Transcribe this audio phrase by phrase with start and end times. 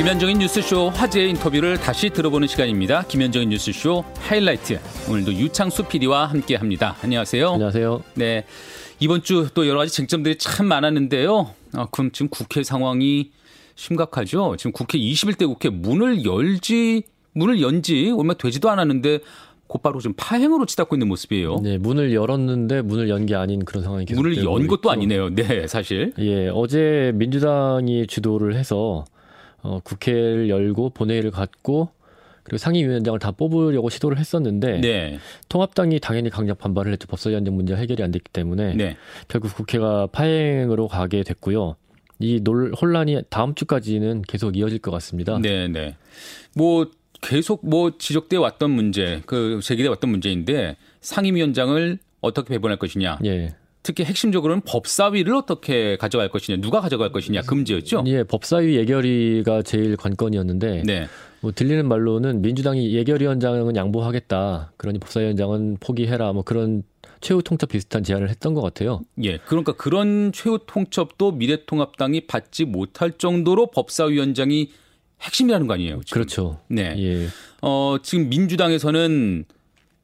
[0.00, 3.02] 김현정인 뉴스쇼 화제의 인터뷰를 다시 들어보는 시간입니다.
[3.02, 4.78] 김현정인 뉴스쇼 하이라이트.
[5.10, 6.96] 오늘도 유창수 PD와 함께 합니다.
[7.02, 7.50] 안녕하세요.
[7.52, 8.02] 안녕하세요.
[8.14, 8.46] 네.
[8.98, 11.50] 이번 주 또 여러 가지 쟁점들이 참 많았는데요.
[11.74, 13.30] 아, 그럼 지금 국회 상황이
[13.74, 14.56] 심각하죠.
[14.56, 17.02] 지금 국회 21대 국회 문을 열지,
[17.34, 19.18] 문을 연지 얼마 되지도 않았는데
[19.66, 21.60] 곧바로 좀 파행으로 치닫고 있는 모습이에요.
[21.62, 24.90] 네, 문을 열었는데 문을 연 게 아닌 그런 상황이 계속 문을 연 것도 있고.
[24.92, 25.28] 아니네요.
[25.34, 26.14] 네, 사실.
[26.18, 29.04] 예, 어제 민주당이 주도를 해서
[29.62, 31.90] 어, 국회를 열고 본회의를 갖고
[32.42, 35.18] 그리고 상임위원장을 다 뽑으려고 시도를 했었는데 네.
[35.48, 37.06] 통합당이 당연히 강력 반발을 했죠.
[37.06, 38.96] 법사위원장 문제가 해결이 안 됐기 때문에 네.
[39.28, 41.76] 결국 국회가 파행으로 가게 됐고요.
[42.18, 45.38] 이 논, 혼란이 다음 주까지는 계속 이어질 것 같습니다.
[45.38, 45.96] 네, 네.
[46.54, 46.90] 뭐
[47.22, 53.18] 계속 뭐 지적돼 왔던 문제, 그 제기돼 왔던 문제인데 상임위원장을 어떻게 배분할 것이냐.
[53.24, 53.54] 예.
[53.82, 58.04] 특히 핵심적으로는 법사위를 어떻게 가져갈 것이냐, 누가 가져갈 것이냐 그 문제였죠.
[58.06, 61.06] 예, 법사위 예결위가 제일 관건이었는데 네.
[61.40, 64.72] 뭐 들리는 말로는 민주당이 예결위원장은 양보하겠다.
[64.76, 66.32] 그러니 법사위원장은 포기해라.
[66.32, 66.82] 뭐 그런
[67.22, 69.00] 최후 통첩 비슷한 제안을 했던 것 같아요.
[69.22, 69.38] 예.
[69.38, 74.70] 그러니까 그런 최후 통첩도 미래통합당이 받지 못할 정도로 법사위원장이
[75.22, 76.00] 핵심이라는 거 아니에요.
[76.04, 76.14] 지금.
[76.14, 76.60] 그렇죠.
[76.68, 76.94] 네.
[76.98, 77.26] 예.
[77.62, 79.44] 어, 지금 민주당에서는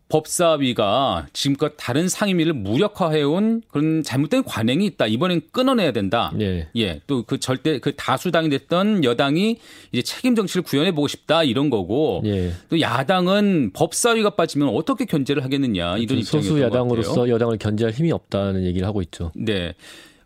[0.09, 5.07] 법사위가 지금껏 다른 상임위를 무력화해온 그런 잘못된 관행이 있다.
[5.07, 6.33] 이번엔 끊어내야 된다.
[6.41, 6.69] 예.
[6.77, 7.01] 예.
[7.07, 9.59] 또 그 절대 그 다수당이 됐던 여당이
[9.91, 12.23] 이제 책임 정치를 구현해 보고 싶다 이런 거고.
[12.25, 12.53] 예.
[12.69, 16.67] 또 야당은 법사위가 빠지면 어떻게 견제를 하겠느냐 이런 입장이었던 소수 것 같아요.
[16.67, 19.33] 야당으로서 여당을 견제할 힘이 없다는 얘기를 하고 있죠.
[19.35, 19.75] 네.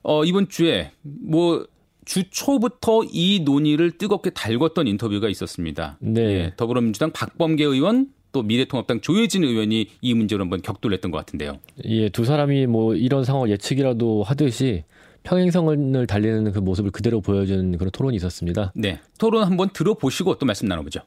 [0.02, 1.64] 어, 이번 주에 뭐
[2.04, 5.96] 주 초부터 이 논의를 뜨겁게 달궜던 인터뷰가 있었습니다.
[6.00, 6.20] 네.
[6.22, 11.58] 예, 더불어민주당 박범계 의원 또 미래통합당 조혜진 의원이 이 문제로 한번 격돌을 했던 것 같은데요.
[11.84, 14.84] 예, 두 사람이 뭐 이런 상황 예측이라도 하듯이
[15.22, 18.72] 평행선을 달리는 그 모습을 그대로 보여주는 그런 토론이 있었습니다.
[18.74, 19.00] 네.
[19.18, 21.00] 토론 한번 들어보시고 또 말씀 나눠보죠.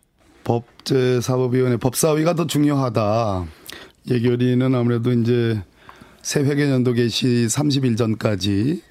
[0.43, 3.45] 법제사법위원회 법사위가 더 중요하다.
[4.11, 5.61] 예결위는 아무래도 이제
[6.21, 8.81] 새 회계연도 개시 30일 전까지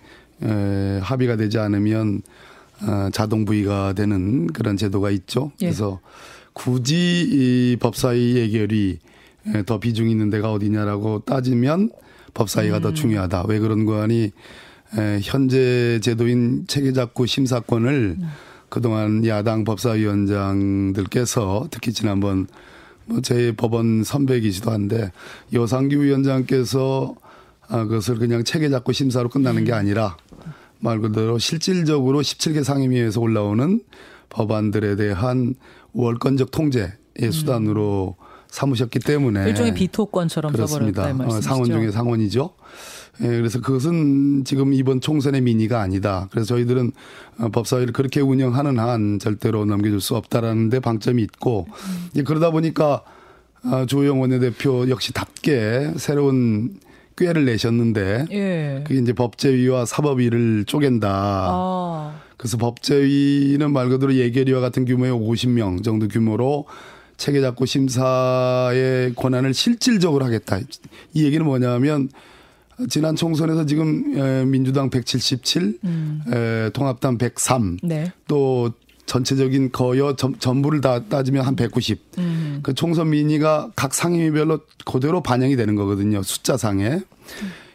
[0.42, 2.22] 에, 합의가 되지 않으면
[2.82, 5.53] 어, 자동 부의가 되는 그런 제도가 있죠.
[5.60, 5.66] 예.
[5.66, 6.00] 그래서
[6.52, 8.98] 굳이 이 법사위 예결위
[9.54, 11.90] 에, 더 비중 있는 데가 어디냐라고 따지면
[12.34, 13.44] 법사위가 더 중요하다.
[13.48, 14.30] 왜 그런 거 하니?
[14.96, 18.18] 에, 현재 제도인 체계작구 심사권을
[18.68, 22.46] 그동안 야당 법사위원장들께서 특히 지난번
[23.06, 25.10] 뭐제 법원 선배이기도 한데
[25.52, 27.14] 여상규 위원장께서
[27.68, 30.16] 아, 그것을 그냥 체계작구 심사로 끝나는 게 아니라
[30.78, 33.80] 말 그대로 실질적으로 17개 상임위에서 올라오는
[34.28, 35.54] 법안들에 대한
[35.92, 36.92] 월권적 통제의
[37.30, 38.16] 수단으로
[38.48, 41.10] 삼으셨기 때문에 일종의 비토권처럼 그렇습니다.
[41.10, 41.41] 어.
[41.41, 42.50] 상원 중에 상원이죠.
[43.22, 46.28] 예, 그래서 그것은 지금 이번 총선의 민의가 아니다.
[46.30, 46.92] 그래서 저희들은
[47.38, 51.66] 어, 법사위를 그렇게 운영하는 한 절대로 넘겨줄 수 없다라는 데 방점이 있고
[52.12, 53.03] 이제 그러다 보니까
[53.64, 56.78] 어, 조영 원내대표 역시 답게 새로운
[57.16, 58.84] 꾀를 내셨는데 예.
[58.86, 61.09] 그게 이제 법제위와 사법위를 쪼갠다.
[61.10, 62.22] 아.
[62.42, 66.64] 그래서 법제위는 말 그대로 예결위와 같은 규모의 50명 정도 규모로
[67.16, 70.58] 체계작구 심사의 권한을 실질적으로 하겠다.
[71.14, 72.08] 이 얘기는 뭐냐면
[72.88, 75.78] 지난 총선에서 지금 에, 민주당 177,
[76.32, 78.12] 에, 통합당 103, 네.
[78.26, 78.72] 또
[79.06, 82.00] 전체적인 거여 전, 전부를 다 따지면 한 190.
[82.64, 86.24] 그 총선 민의가 각 상임위별로 그대로 반영이 되는 거거든요.
[86.24, 87.03] 숫자상에.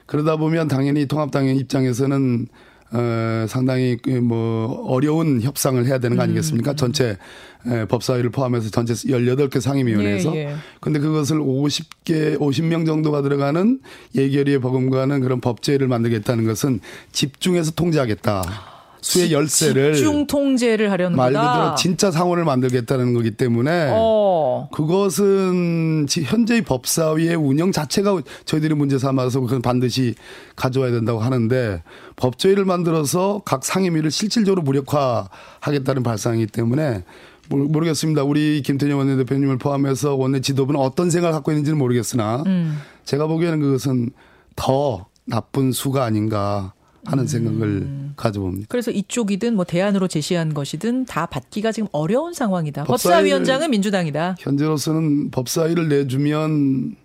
[0.07, 2.47] 그러다 보면 당연히 통합당의 입장에서는
[2.91, 6.75] 어, 상당히 그뭐 어려운 협상을 해야 되는 거 아니겠습니까?
[6.75, 7.17] 전체
[7.65, 10.35] 에, 법사위를 포함해서 전체 18개 상임위원회에서.
[10.35, 10.55] 예, 예.
[10.79, 13.79] 근데 그것을 50개, 50명 정도가 들어가는
[14.15, 16.79] 예결위에 버금가는 그런 법제를 만들겠다는 것은
[17.11, 18.76] 집중해서 통제하겠다.
[19.07, 21.51] 수의 열쇠를 집중 통제를 하려는 말 거다.
[21.57, 24.67] 그대로 진짜 상원을 만들겠다는 거기 때문에 어.
[24.73, 30.15] 그것은 지- 현재의 법사위의 운영 자체가 저희들이 문제 삼아서 그건 반드시
[30.55, 31.81] 가져와야 된다고 하는데
[32.17, 37.03] 법제위를 만들어서 각 상임위를 실질적으로 무력화하겠다는 발상이기 때문에
[37.49, 38.23] 모르- 모르겠습니다.
[38.23, 42.77] 우리 김태년 원내대표님을 포함해서 원내 지도부는 어떤 생각을 갖고 있는지는 모르겠으나 음.
[43.05, 44.09] 제가 보기에는 그것은
[44.57, 46.73] 더 나쁜 수가 아닌가
[47.07, 47.27] 하는 음.
[47.27, 47.87] 생각을
[48.17, 48.65] 가져봅니다.
[48.69, 52.83] 그래서 이쪽이든 뭐 대안으로 제시한 것이든 다 받기가 지금 어려운 상황이다.
[52.83, 54.35] 법사위원장은 민주당이다.
[54.39, 56.95] 현재로서는 법사위를 내주면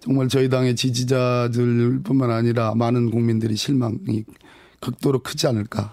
[0.00, 4.24] 정말 저희 당의 지지자들뿐만 아니라 많은 국민들이 실망이
[4.80, 5.92] 극도로 크지 않을까.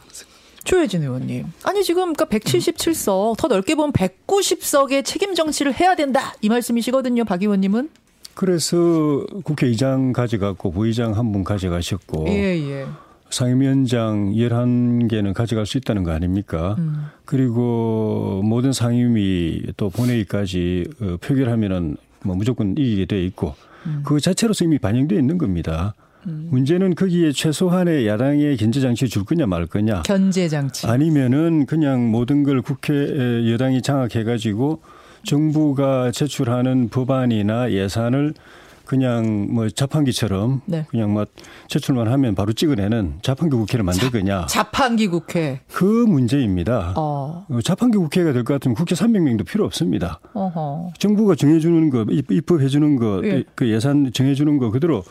[0.64, 1.46] 조혜진 의원님.
[1.64, 7.26] 아니 지금 그러니까 177석 더 넓게 보면 190석의 책임 정치를 해야 된다 이 말씀이시거든요.
[7.26, 7.90] 박 의원님은.
[8.34, 12.86] 그래서 국회의장 가져갔고 부의장 한 분 가져가셨고 예 예.
[13.30, 16.76] 상임위원장 11개는 가져갈 수 있다는 거 아닙니까?
[16.80, 17.06] 음.
[17.26, 23.56] 그리고 모든 상임위 또 본회의까지 어, 표결하면은 뭐 무조건 이기게 돼 있고
[23.86, 24.02] 음.
[24.04, 25.94] 그 자체로서 이미 반영돼 있는 겁니다.
[26.28, 26.50] 음.
[26.52, 30.02] 문제는 거기에 최소한의 야당의 견제 장치 줄 거냐 말 거냐.
[30.02, 30.88] 견제 장치.
[30.88, 32.94] 아니면은 그냥 모든 걸 국회
[33.52, 34.82] 여당이 장악해 가지고
[35.24, 38.34] 정부가 제출하는 법안이나 예산을
[38.90, 40.84] 그냥 뭐 자판기처럼 네.
[40.90, 41.24] 그냥 뭐
[41.68, 44.48] 제출만 하면 바로 찍어내는 자판기 국회를 만들 거냐.
[44.48, 45.62] 자, 판기 국회.
[45.72, 46.94] 그 문제입니다.
[46.98, 47.46] 어.
[47.48, 47.60] 어.
[47.64, 50.20] 자판기 국회가 될 것 같으면 국회 300명도 필요 없습니다.
[50.34, 50.94] 어허.
[50.98, 53.44] 정부가 정해주는 거, 입법해주는 거, 예.
[53.54, 55.04] 그 예산 정해주는 거 그대로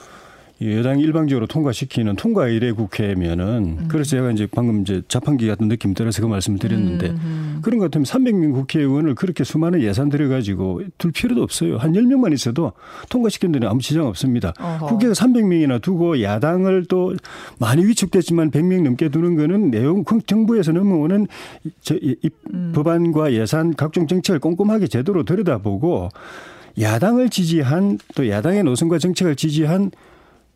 [0.61, 3.89] 여당이 일방적으로 통과시키는 통과 일의 국회면은 음.
[3.89, 7.21] 그래서 제가 이제 방금 이제 자판기 같은 느낌 들어서 그 말씀을 드렸는데 음.
[7.23, 7.59] 음.
[7.63, 11.77] 그런 것 같으면 300명 국회의원을 그렇게 수많은 예산 들여가지고 둘 필요도 없어요.
[11.77, 12.73] 한 10명만 있어도
[13.09, 14.53] 통과시킨 데는 아무 지장 없습니다.
[14.59, 14.87] 어허.
[14.87, 17.15] 국회가 300명이나 두고 야당을 또
[17.59, 21.29] 많이 위축됐지만 100명 넘게 두는 거는 내용 정부에서 넘어오는
[21.83, 22.17] 저, 이,
[22.53, 22.73] 음.
[22.75, 26.09] 법안과 예산 각종 정책을 꼼꼼하게 제대로 들여다보고
[26.81, 29.91] 야당을 지지한 또 야당의 노선과 정책을 지지한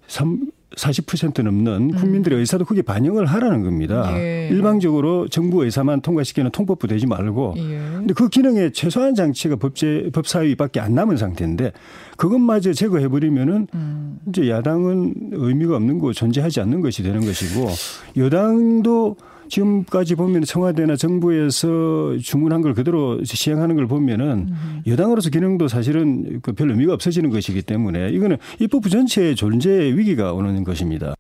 [0.07, 0.41] 3,
[0.77, 1.95] 40% 넘는 음.
[1.95, 4.11] 국민들의 의사도 크게 반영을 하라는 겁니다.
[4.17, 4.49] 예.
[4.51, 7.55] 일방적으로 정부 의사만 통과시키는 통법부 되지 말고.
[7.59, 7.79] 예.
[7.79, 11.73] 근데 그 기능에 최소한 장치가 법제 법사위밖에 안 남은 상태인데
[12.17, 14.19] 그것마저 제거해 버리면은 음.
[14.29, 17.69] 이제 야당은 의미가 없는 거 존재하지 않는 것이 되는 것이고
[18.17, 19.17] 여당도
[19.53, 24.83] 지금까지 보면 청와대나 정부에서 주문한 걸 그대로 시행하는 걸 보면은 음.
[24.87, 31.15] 여당으로서 기능도 사실은 그별 의미가 없어지는 것이기 때문에 이거는 입법부 전체의 존재 위기가 오는 것입니다.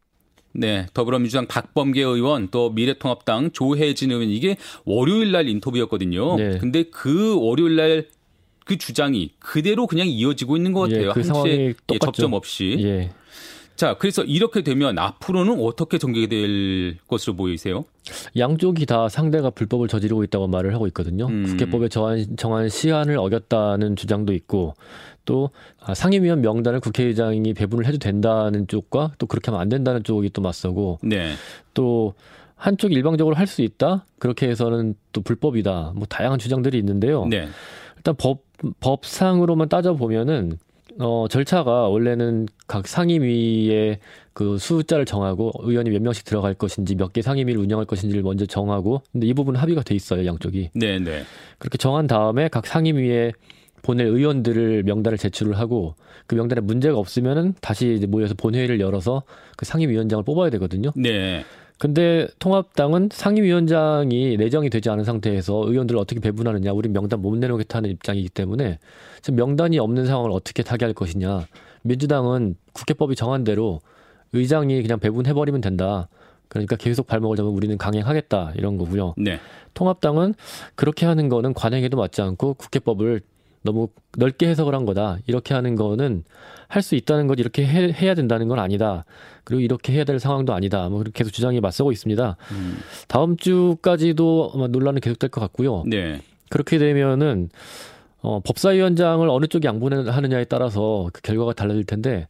[0.54, 4.56] 네, 더불어민주당 박범계 의원 또 미래통합당 조혜진 의원 이게
[4.86, 6.36] 월요일 날 인터뷰였거든요.
[6.36, 6.58] 네.
[6.58, 11.08] 근데 그 월요일 날그 주장이 그대로 그냥 이어지고 있는 것 같아요.
[11.08, 12.76] 예, 그 한치의 접점 없이.
[12.80, 13.10] 예.
[13.76, 17.84] 자, 그래서 이렇게 되면 앞으로는 어떻게 전개될 것으로 보이세요?
[18.36, 21.26] 양쪽이 다 상대가 불법을 저지르고 있다고 말을 하고 있거든요.
[21.26, 21.44] 음.
[21.46, 24.74] 국회법에 정한, 정한 시한을 어겼다는 주장도 있고
[25.24, 25.50] 또
[25.80, 30.42] 아, 상임위원 명단을 국회의장이 배분을 해도 된다는 쪽과 또 그렇게 하면 안 된다는 쪽이 또
[30.42, 31.32] 맞서고 네.
[31.74, 32.14] 또
[32.56, 37.26] 한쪽 일방적으로 할 수 있다 그렇게 해서는 또 불법이다 뭐 다양한 주장들이 있는데요.
[37.26, 37.48] 네.
[37.96, 38.42] 일단 법
[38.80, 40.58] 법상으로만 따져 보면은
[40.98, 43.98] 어, 절차가 원래는 각 상임위의
[44.34, 49.02] 그 숫자를 정하고 의원이 몇 명씩 들어갈 것인지 몇 개 상임위를 운영할 것인지를 먼저 정하고
[49.12, 50.70] 근데 이 부분은 합의가 돼 있어요 양쪽이.
[50.74, 51.22] 네, 네.
[51.58, 53.32] 그렇게 정한 다음에 각 상임위에
[53.82, 55.94] 보낼 의원들을 명단을 제출을 하고
[56.26, 59.24] 그 명단에 문제가 없으면은 다시 이제 모여서 본회의를 열어서
[59.56, 60.92] 그 상임위원장을 뽑아야 되거든요.
[60.94, 61.44] 네.
[61.78, 68.28] 근데 통합당은 상임위원장이 내정이 되지 않은 상태에서 의원들을 어떻게 배분하느냐, 우리 명단 못 내놓겠다는 입장이기
[68.28, 68.78] 때문에
[69.20, 71.46] 지금 명단이 없는 상황을 어떻게 타개할 것이냐.
[71.82, 73.80] 민주당은 국회법이 정한 대로
[74.32, 76.08] 의장이 그냥 배분해버리면 된다.
[76.48, 79.14] 그러니까 계속 발목을 잡으면 우리는 강행하겠다 이런 거고요.
[79.16, 79.38] 네.
[79.74, 80.34] 통합당은
[80.74, 83.22] 그렇게 하는 거는 관행에도 맞지 않고 국회법을
[83.62, 83.88] 너무
[84.18, 85.18] 넓게 해석을 한 거다.
[85.26, 86.24] 이렇게 하는 거는
[86.68, 89.04] 할 수 있다는 것 이렇게 해, 야 된다는 건 아니다.
[89.44, 90.88] 그리고 이렇게 해야 될 상황도 아니다.
[90.88, 92.36] 뭐 계속 주장이 맞서고 있습니다.
[92.50, 92.78] 음.
[93.08, 95.84] 다음 주까지도 아마 논란은 계속될 것 같고요.
[95.86, 96.22] 네.
[96.48, 97.50] 그렇게 되면은
[98.20, 102.26] 어, 법사위원장을 어느 쪽이 양보하느냐에 따라서 그 결과가 달라질 텐데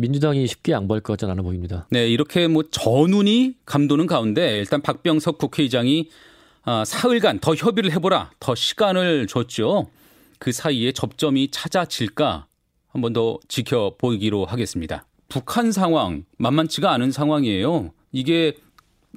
[0.00, 1.86] 민주당이 쉽게 양보할 것 같지는 않아 보입니다.
[1.90, 6.08] 네, 이렇게 뭐 전운이 감도는 가운데 일단 박병석 국회의장이
[6.62, 9.88] 아, 사흘간 더 협의를 해보라, 더 시간을 줬죠.
[10.38, 12.46] 그 사이에 접점이 찾아질까
[12.88, 15.06] 한번 더 지켜보기로 하겠습니다.
[15.28, 17.92] 북한 상황 만만치가 않은 상황이에요.
[18.12, 18.56] 이게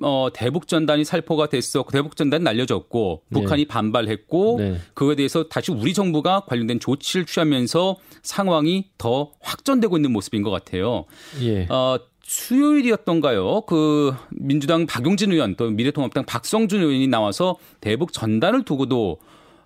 [0.01, 1.83] 어, 대북 전단이 살포가 됐어.
[1.91, 3.67] 대북 전단 날려졌고 북한이 네.
[3.67, 4.77] 반발했고 네.
[4.93, 11.05] 그거에 대해서 다시 우리 정부가 관련된 조치를 취하면서 상황이 더 확전되고 있는 모습인 것 같아요.
[11.41, 11.67] 예.
[11.69, 13.62] 어, 수요일이었던가요?
[13.62, 19.19] 그 민주당 박용진 의원 또 미래통합당 박성준 의원이 나와서 대북 전단을 두고도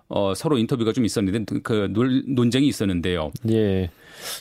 [0.08, 1.90] 어, 서로 인터뷰가 좀 있었는데 그
[2.26, 3.30] 논쟁이 있었는데요.
[3.50, 3.90] 예.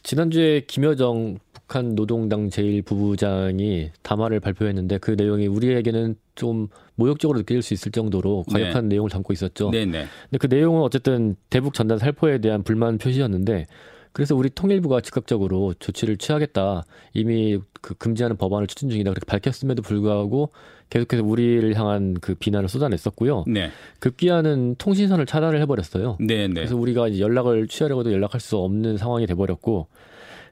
[0.04, 7.92] 지난주에 김여정 북한 노동당 제1부부장이 담화를 발표했는데 그 내용이 우리에게는 좀 모욕적으로 느낄 수 있을
[7.92, 8.96] 정도로 과격한 네.
[8.96, 9.70] 내용을 담고 있었죠.
[9.72, 9.92] 네네.
[9.92, 10.06] 네.
[10.30, 13.66] 근데 그 내용은 어쨌든 대북 전단 살포에 대한 불만 표시였는데
[14.14, 16.86] 그래서 우리 통일부가 즉각적으로 조치를 취하겠다.
[17.14, 19.12] 이미 그 금지하는 법안을 추진 중이다.
[19.12, 20.52] 그렇게 밝혔음에도 불구하고
[20.90, 23.44] 계속해서 우리를 향한 그 비난을 쏟아냈었고요.
[23.46, 23.72] 네.
[24.00, 26.18] 급기야는 통신선을 차단을 해버렸어요.
[26.22, 26.54] 네, 네.
[26.54, 29.88] 그래서 우리가 이제 연락을 취하려고도 연락할 수 없는 상황이 돼버렸고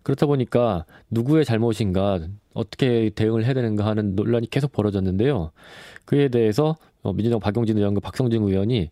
[0.06, 2.20] 그렇다 보니까 누구의 잘못인가
[2.54, 5.52] 어떻게 대응을 해야 되는가 하는 논란이 계속 벌어졌는데요.
[6.06, 8.92] 그에 대해서 어, 민주당 박용진 의원과 박성진 의원이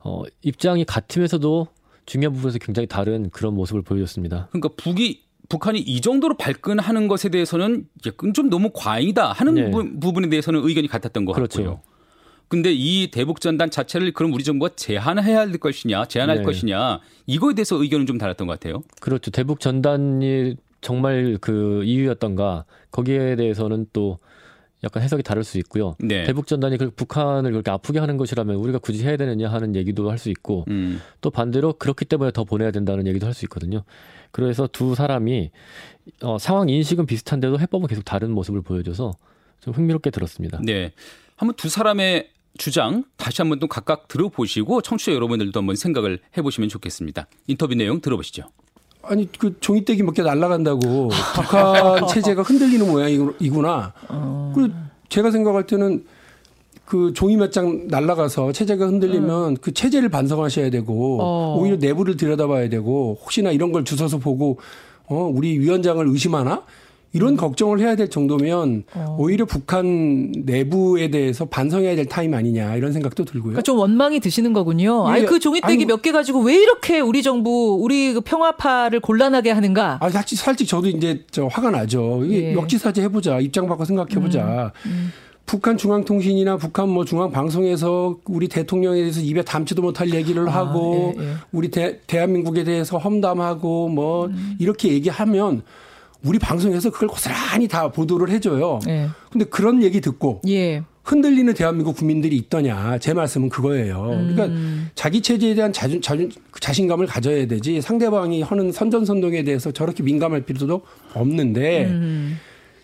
[0.00, 1.68] 어, 입장이 같으면서도
[2.04, 4.48] 중요한 부분에서 굉장히 다른 그런 모습을 보여줬습니다.
[4.50, 7.86] 그러니까 북이 북한이 이 정도로 발끈하는 것에 대해서는
[8.34, 9.70] 좀 너무 과잉이다 하는 네.
[9.70, 11.62] 부, 분에 대해서는 의견이 같았던 것 그렇죠.
[11.62, 11.80] 같고요.
[12.50, 16.42] 근데 이 대북 전단 자체를 그럼 우리 정부가 제한해야 할 것이냐, 제한할 네.
[16.42, 18.82] 것이냐, 이거에 대해서 의견은 좀 달랐던 것 같아요.
[19.00, 19.30] 그렇죠.
[19.30, 24.18] 대북 전단이 정말 그 이유였던가, 거기에 대해서는 또
[24.82, 25.94] 약간 해석이 다를 수 있고요.
[26.00, 26.24] 네.
[26.24, 30.18] 대북 전단이 그 북한을 그렇게 아프게 하는 것이라면 우리가 굳이 해야 되느냐 하는 얘기도 할
[30.18, 31.00] 수 있고, 음.
[31.20, 33.84] 또 반대로 그렇기 때문에 더 보내야 된다는 얘기도 할 수 있거든요.
[34.32, 35.52] 그래서 두 사람이
[36.22, 39.12] 어, 상황 인식은 비슷한데도 해법은 계속 다른 모습을 보여줘서
[39.60, 40.58] 좀 흥미롭게 들었습니다.
[40.64, 40.90] 네.
[41.36, 42.28] 한번 두 사람의
[42.58, 47.26] 주장 다시 한번 또 각각 들어보시고 청취자 여러분들도 한번 생각을 해보시면 좋겠습니다.
[47.46, 48.44] 인터뷰 내용 들어보시죠.
[49.02, 53.94] 아니 그 종이떼기 몇 개 날라간다고 북한 체제가 흔들리는 모양이구나.
[54.08, 54.52] 어...
[54.54, 54.70] 그
[55.08, 56.04] 제가 생각할 때는
[56.84, 59.56] 그 종이 몇 장 날라가서 체제가 흔들리면 음.
[59.60, 61.56] 그 체제를 반성하셔야 되고 어.
[61.58, 64.58] 오히려 내부를 들여다봐야 되고 혹시나 이런 걸 주워서 보고
[65.06, 66.64] 어 우리 위원장을 의심하나
[67.12, 67.36] 이런 음.
[67.36, 69.16] 걱정을 해야 될 정도면 어.
[69.18, 73.50] 오히려 북한 내부에 대해서 반성해야 될 타임 아니냐 이런 생각도 들고요.
[73.50, 75.06] 그러니까 좀 원망이 드시는 거군요.
[75.08, 79.50] 예, 아니 그 종이떼기 몇 개 가지고 왜 이렇게 우리 정부 우리 그 평화파를 곤란하게
[79.50, 79.98] 하는가?
[80.00, 82.22] 아 사실 살짝 저도 이제 저 화가 나죠.
[82.24, 82.54] 이게 예.
[82.54, 84.72] 역지사지 해보자 입장 바꿔 생각해보자.
[84.86, 84.90] 음.
[84.90, 85.12] 음.
[85.46, 91.22] 북한 중앙통신이나 북한 뭐 중앙방송에서 우리 대통령에 대해서 입에 담지도 못할 얘기를 아, 하고 예,
[91.24, 91.28] 예.
[91.50, 94.54] 우리 대, 대한민국에 대해서 험담하고 뭐 음.
[94.60, 95.62] 이렇게 얘기하면
[96.24, 98.80] 우리 방송에서 그걸 고스란히 다 보도를 해줘요.
[98.88, 99.08] 예.
[99.30, 100.82] 근데 그런 얘기 듣고 예.
[101.02, 102.98] 흔들리는 대한민국 국민들이 있더냐.
[102.98, 104.02] 제 말씀은 그거예요.
[104.02, 104.90] 그러니까 음.
[104.94, 110.82] 자기 체제에 대한 자존, 자존, 자신감을 가져야 되지 상대방이 하는 선전선동에 대해서 저렇게 민감할 필요도
[111.14, 112.38] 없는데 음.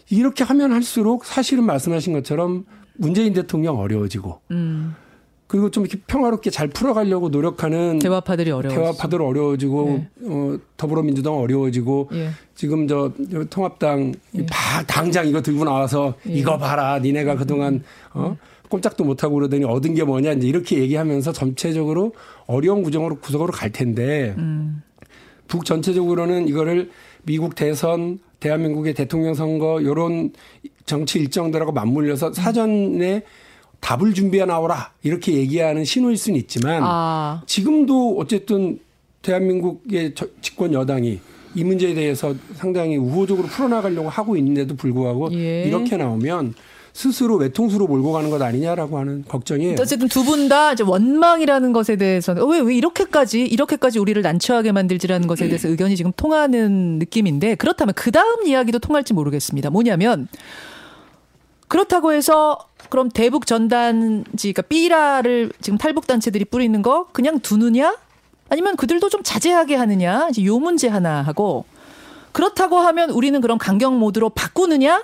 [0.09, 2.65] 이렇게 하면 할수록 사실은 말씀하신 것처럼
[2.95, 4.95] 문재인 대통령 어려워지고 음.
[5.47, 10.09] 그리고 좀 이렇게 평화롭게 잘 풀어가려고 노력하는 대화파들이 어려워 대화파들 어려워지고 네.
[10.29, 12.31] 어, 더불어민주당 어려워지고 예.
[12.55, 13.13] 지금 저
[13.49, 14.47] 통합당 예.
[14.47, 16.33] 바, 당장 이거 들고 나와서 예.
[16.33, 18.37] 이거 봐라 니네가 그동안 어
[18.69, 22.13] 꼼짝도 못하고 그러더니 얻은 게 뭐냐 이제 이렇게 얘기하면서 전체적으로
[22.47, 24.83] 어려운 구정으로 구석으로 갈 텐데 음.
[25.47, 26.91] 북 전체적으로는 이거를
[27.23, 30.33] 미국 대선 대한민국의 대통령 선거 요런
[30.85, 33.23] 정치 일정들하고 맞물려서 사전에
[33.87, 37.43] 답을 준비해 나오라 이렇게 얘기하는 신호일 수는 있지만 아.
[37.47, 38.81] 지금도 어쨌든
[39.23, 41.21] 대한민국의 집권 여당이
[41.55, 45.65] 이 문제에 대해서 상당히 우호적으로 풀어나가려고 하고 있는데도 불구하고 예.
[45.65, 46.55] 이렇게 나오면
[46.95, 49.77] 스스로 외통수로 몰고 가는 것 아니냐라고 하는 걱정이에요.
[49.79, 55.69] 어쨌든 두 분다 원망이라는 것에 대해서는 왜, 왜 이렇게까지, 이렇게까지 우리를 난처하게 만들지라는 것에 대해서
[55.71, 59.71] 의견이 지금 통하는 느낌인데 그렇다면 그 다음 이야기도 통할지 모르겠습니다.
[59.71, 60.27] 뭐냐면
[61.69, 62.59] 그렇다고 해서
[62.91, 67.97] 그럼 대북 전단지, 그러니까 삐라를 지금 탈북 단체들이 뿌리는 거 그냥 두느냐?
[68.49, 70.29] 아니면 그들도 좀 자제하게 하느냐?
[70.31, 71.65] 이제 요 문제 하나 하고
[72.33, 75.03] 그렇다고 하면 우리는 그럼 강경 모드로 바꾸느냐?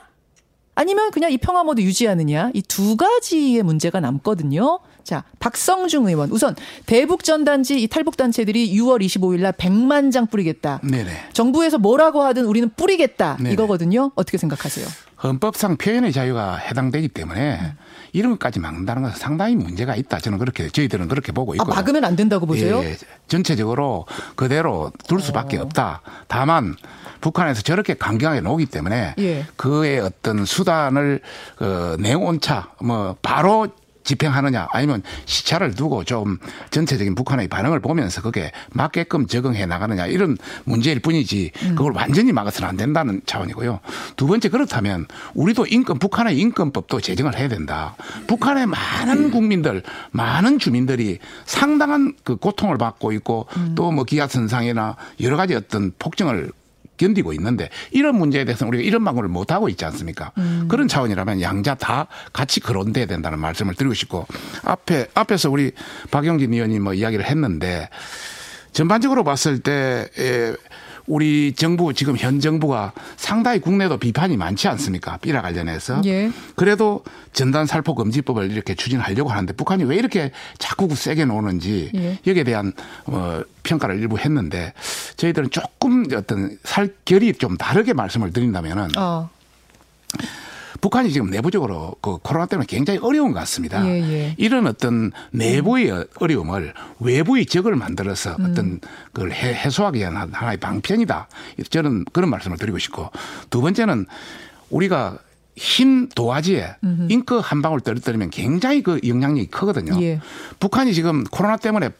[0.74, 2.50] 아니면 그냥 이 평화 모드 유지하느냐?
[2.54, 4.78] 이 두 가지의 문제가 남거든요.
[5.04, 6.30] 자, 박성중 의원.
[6.30, 6.54] 우선
[6.86, 10.80] 대북 전단지 이 탈북 단체들이 6월 25일 날 100만 장 뿌리겠다.
[10.82, 11.10] 네네.
[11.32, 13.36] 정부에서 뭐라고 하든 우리는 뿌리겠다.
[13.38, 13.52] 네네.
[13.52, 14.12] 이거거든요.
[14.14, 14.86] 어떻게 생각하세요?
[15.22, 17.72] 헌법상 표현의 자유가 해당되기 때문에 음.
[18.12, 20.18] 이런 것까지 막는다는 것은 상당히 문제가 있다.
[20.18, 21.72] 저는 그렇게 저희들은 그렇게 보고 있고.
[21.72, 22.80] 아, 막으면 안 된다고 보세요?
[22.82, 22.96] 예,
[23.28, 25.62] 전체적으로 그대로 둘 수밖에 어.
[25.62, 26.02] 없다.
[26.26, 26.76] 다만
[27.20, 29.46] 북한에서 저렇게 강경하게 놓기 때문에 예.
[29.56, 31.20] 그의 어떤 수단을
[31.56, 33.68] 그 내온차 뭐 바로
[34.04, 36.38] 집행하느냐 아니면 시차를 두고 좀
[36.70, 41.74] 전체적인 북한의 반응을 보면서 그게 맞게끔 적응해 나가느냐 이런 문제일 뿐이지 음.
[41.74, 43.80] 그걸 완전히 막아서는 안 된다는 차원이고요.
[44.16, 47.96] 두 번째 그렇다면 우리도 인권 북한의 인권법도 제정을 해야 된다.
[48.26, 53.74] 북한의 많은 국민들 많은 주민들이 상당한 그 고통을 받고 있고 음.
[53.74, 56.52] 또뭐 기아선상이나 여러 가지 어떤 폭정을
[57.02, 60.30] 견디고 있는데 이런 문제에 대해서는 우리가 이런 방법을 못 하고 있지 않습니까?
[60.38, 60.66] 음.
[60.68, 64.26] 그런 차원이라면 양자 다 같이 거론돼야 된다는 말씀을 드리고 싶고
[64.64, 65.72] 앞에 앞에서 우리
[66.10, 67.88] 박영진 의원이 뭐 이야기를 했는데
[68.72, 70.08] 전반적으로 봤을 때
[71.06, 75.16] 우리 정부 지금 현 정부가 상당히 국내도 비판이 많지 않습니까?
[75.18, 76.02] 삐라 관련해서.
[76.04, 76.30] 예.
[76.54, 82.18] 그래도 전단 살포 금지법을 이렇게 추진하려고 하는데 북한이 왜 이렇게 자꾸 세게 놓는지 예.
[82.26, 82.72] 여기에 대한
[83.06, 84.72] 어 평가를 일부 했는데
[85.16, 89.30] 저희들은 조금 어떤 살결이 좀 다르게 말씀을 드린다면은 어.
[90.80, 93.86] 북한이 지금 내부적으로 그 코로나 때문에 굉장히 어려운 것 같습니다.
[93.86, 94.34] 예, 예.
[94.38, 96.04] 이런 어떤 내부의 음.
[96.18, 98.50] 어려움을 외부의 적을 만들어서 음.
[98.50, 98.80] 어떤
[99.12, 101.28] 그걸 해소하기 위한 하나의 방편이다.
[101.70, 103.10] 저는 그런 말씀을 드리고 싶고
[103.50, 104.06] 두 번째는
[104.70, 105.18] 우리가
[105.54, 107.06] 흰 도화지에 음흠.
[107.10, 110.00] 잉크 한 방울 떨어뜨리면 굉장히 그 영향력이 크거든요.
[110.02, 110.20] 예.
[110.60, 111.90] 북한이 지금 코로나 때문에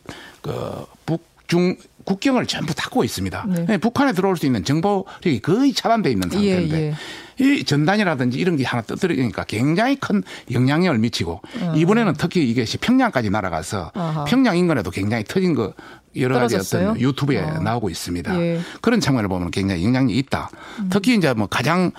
[0.41, 3.47] 그 북, 중 국경을 전부 닫고 있습니다.
[3.49, 3.67] 네.
[3.71, 6.95] 예, 북한에 들어올 수 있는 정보력이 거의 차단돼 있는 상태인데 예, 예.
[7.45, 11.75] 이 전단이라든지 이런 게 하나 떠들어니까 굉장히 큰 영향력을 미치고 어.
[11.77, 14.25] 이번에는 특히 이게 평양까지 날아가서 아하.
[14.25, 15.73] 평양 인근에도 굉장히 터진 거
[16.17, 16.91] 여러 가지 떨어졌어요?
[16.91, 17.61] 어떤 유튜브에 어.
[17.61, 18.41] 나오고 있습니다.
[18.41, 18.61] 예.
[18.81, 20.51] 그런 장면을 보면 굉장히 영향이 있다.
[20.81, 20.89] 음.
[20.91, 21.91] 특히 이제 뭐 가장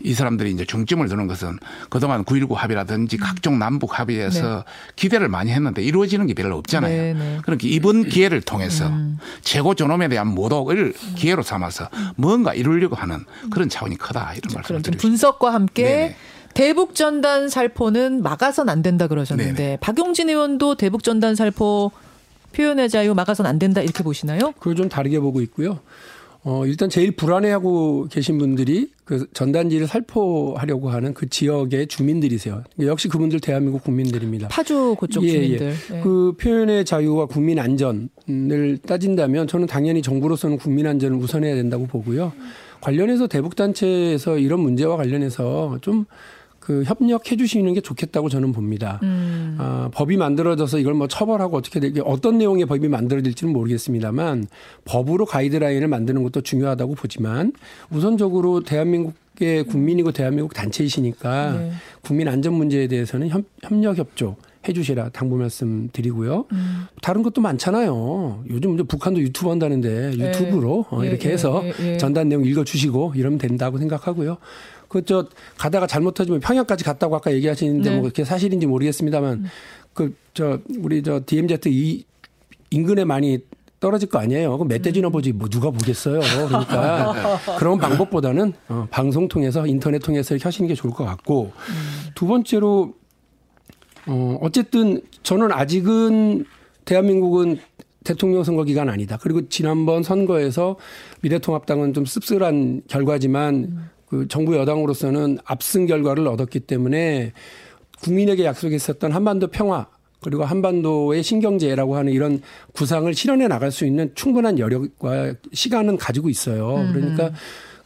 [0.00, 1.58] 이 사람들이 이제 중점을 두는 것은
[1.90, 3.20] 그동안 9.19 합의라든지 음.
[3.20, 4.62] 각종 남북 합의에서 네.
[4.96, 6.96] 기대를 많이 했는데 이루어지는 게 별로 없잖아요.
[6.96, 7.38] 네, 네.
[7.42, 9.18] 그러니까 이번 기회를 통해서 음.
[9.42, 15.00] 최고 존엄에 대한 모독을 기회로 삼아서 뭔가 이루려고 하는 그런 차원이 크다 이런 말씀을 드리고
[15.00, 16.16] 분석과 함께 네네.
[16.54, 19.76] 대북 전단 살포는 막아선 안 된다 그러셨는데 네네.
[19.80, 21.92] 박용진 의원도 대북 전단 살포
[22.52, 24.52] 표현의 자유 막아선 안 된다 이렇게 보시나요?
[24.58, 25.80] 그걸 좀 다르게 보고 있고요.
[26.50, 32.64] 어, 일단 제일 불안해하고 계신 분들이 그 전단지를 살포하려고 하는 그 지역의 주민들이세요.
[32.80, 34.48] 역시 그분들 대한민국 국민들입니다.
[34.48, 35.32] 파주 그쪽 예, 예.
[35.32, 35.66] 주민들.
[35.66, 35.92] 예.
[35.92, 36.00] 네.
[36.00, 42.32] 그 표현의 자유와 국민 안전을 따진다면 저는 당연히 정부로서는 국민 안전을 우선해야 된다고 보고요.
[42.80, 46.06] 관련해서 대북 단체에서 이런 문제와 관련해서 좀
[46.68, 49.00] 그 협력해 주시는 게 좋겠다고 저는 봅니다.
[49.02, 49.56] 음.
[49.58, 54.48] 아, 법이 만들어져서 이걸 뭐 처벌하고 어떻게 되게 어떤 내용의 법이 만들어질지는 모르겠습니다만
[54.84, 57.54] 법으로 가이드라인을 만드는 것도 중요하다고 보지만
[57.90, 61.70] 우선적으로 대한민국 의 국민이고 대한민국 단체이시니까 네.
[62.02, 64.34] 국민 안전 문제에 대해서는 협, 협력 협조
[64.68, 66.46] 해주시라 당부 말씀 드리고요.
[66.50, 66.86] 음.
[67.02, 68.44] 다른 것도 많잖아요.
[68.50, 70.26] 요즘 이제 북한도 유튜브 한다는데 네.
[70.26, 70.96] 유튜브로 네.
[70.96, 71.96] 어, 이렇게 예, 해서 예, 예.
[71.98, 74.38] 전단 내용 읽어주시고 이러면 된다고 생각하고요.
[74.88, 75.26] 그 저
[75.56, 77.96] 가다가 잘못하지만 평양까지 갔다고 아까 얘기하시는데 네.
[77.96, 79.46] 뭐 그게 사실인지 모르겠습니다만 음.
[79.94, 82.04] 그저 우리 저 DMZ 이
[82.70, 83.38] 인근에 많이
[83.80, 84.56] 떨어질 거 아니에요.
[84.56, 85.12] 그럼 멧돼지나 음.
[85.12, 86.20] 보지 뭐 누가 보겠어요.
[86.48, 92.10] 그러니까 그런 방법보다는 어, 방송 통해서 인터넷 통해서 하시는 게 좋을 것 같고 음.
[92.14, 92.94] 두 번째로
[94.06, 96.44] 어 어쨌든 저는 아직은
[96.84, 97.58] 대한민국은
[98.04, 99.18] 대통령 선거 기간 아니다.
[99.20, 100.76] 그리고 지난번 선거에서
[101.20, 103.90] 미래통합당은 좀 씁쓸한 결과지만 음.
[104.08, 107.32] 그 정부 여당으로서는 압승 결과를 얻었기 때문에
[108.02, 109.86] 국민에게 약속했었던 한반도 평화
[110.20, 112.40] 그리고 한반도의 신경제라고 하는 이런
[112.72, 116.76] 구상을 실현해 나갈 수 있는 충분한 여력과 시간은 가지고 있어요.
[116.76, 116.92] 음.
[116.92, 117.32] 그러니까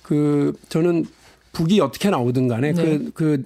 [0.03, 1.05] 그 저는
[1.53, 2.83] 북이 어떻게 나오든 간에 네.
[2.83, 3.45] 그, 그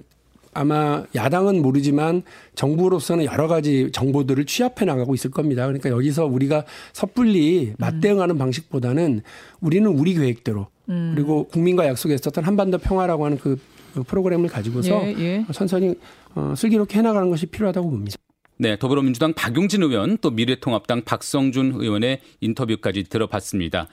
[0.53, 2.23] 아마 야당은 모르지만
[2.55, 5.65] 정부로서는 여러 가지 정보들을 취합해 나가고 있을 겁니다.
[5.67, 8.39] 그러니까 여기서 우리가 섣불리 맞대응하는 음.
[8.39, 9.21] 방식보다는
[9.59, 11.11] 우리는 우리 계획대로 음.
[11.15, 13.59] 그리고 국민과 약속했었던 한반도 평화라고 하는 그,
[13.93, 15.45] 그 프로그램을 가지고서 예, 예.
[15.51, 15.95] 천천히
[16.35, 18.17] 어, 슬기롭게 해나가는 것이 필요하다고 봅니다.
[18.59, 23.87] 네, 더불어민주당 박용진 의원 또 미래통합당 박성준 의원의 인터뷰까지 들어봤습니다.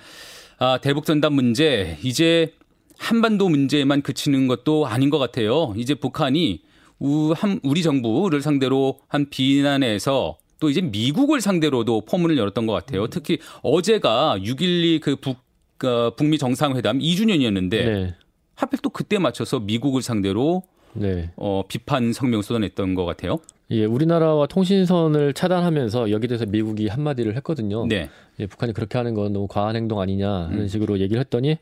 [0.59, 2.54] 아, 대북 전단 문제 이제
[2.96, 5.74] 한반도 문제에만 그치는 것도 아닌 것 같아요.
[5.76, 6.62] 이제 북한이
[6.98, 13.09] 우리 정부를 상대로 한 비난에서 또 이제 미국을 상대로도 포문을 열었던 것 같아요.
[13.09, 15.43] 특히 어제가 6.12 그 북,
[15.84, 18.14] 어, 북미 정상회담 2주년이었는데 네.
[18.54, 20.62] 하필 또 그때 맞춰서 미국을 상대로
[20.94, 21.30] 네.
[21.37, 23.38] 어, 비판 성명 쏟아냈던 것 같아요.
[23.70, 27.87] 예, 우리나라와 통신선을 차단하면서 여기 대해서 미국이 한마디를 했거든요.
[27.87, 28.11] 네.
[28.38, 30.68] 예, 북한이 그렇게 하는 건 너무 과한 행동 아니냐 하는 음.
[30.68, 31.57] 식으로 얘기를 했더니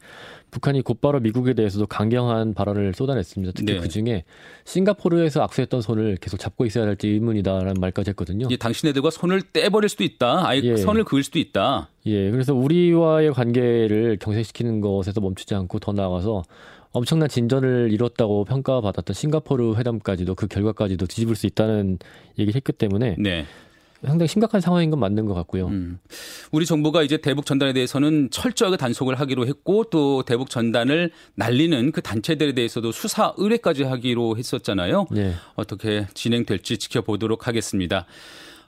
[0.50, 3.52] 북한이 곧바로 미국에 대해서도 강경한 발언을 쏟아냈습니다.
[3.54, 3.78] 특히 네.
[3.78, 4.24] 그 중에
[4.64, 8.48] 싱가포르에서 악수했던 손을 계속 잡고 있어야 할지 의문이다라는 말까지 했거든요.
[8.50, 10.48] 예, 당신네들과 손을 떼버릴 수도 있다.
[10.48, 10.76] 아예 예.
[10.76, 11.88] 선을 그을 수도 있다.
[12.06, 16.42] 예, 그래서 우리와의 관계를 경색시키는 것에서 멈추지 않고 더 나아가서
[16.92, 21.98] 엄청난 진전을 이뤘다고 평가받았던 싱가포르 회담까지도 그 결과까지도 뒤집을 수 있다는
[22.38, 23.46] 얘기를 했기 때문에 네.
[24.04, 25.68] 상당히 심각한 상황인 건 맞는 것 같고요.
[25.68, 25.98] 음.
[26.50, 32.02] 우리 정부가 이제 대북 전단에 대해서는 철저하게 단속을 하기로 했고 또 대북 전단을 날리는 그
[32.02, 35.06] 단체들에 대해서도 수사 의뢰까지 하기로 했었잖아요.
[35.12, 35.34] 네.
[35.54, 38.06] 어떻게 진행될지 지켜보도록 하겠습니다.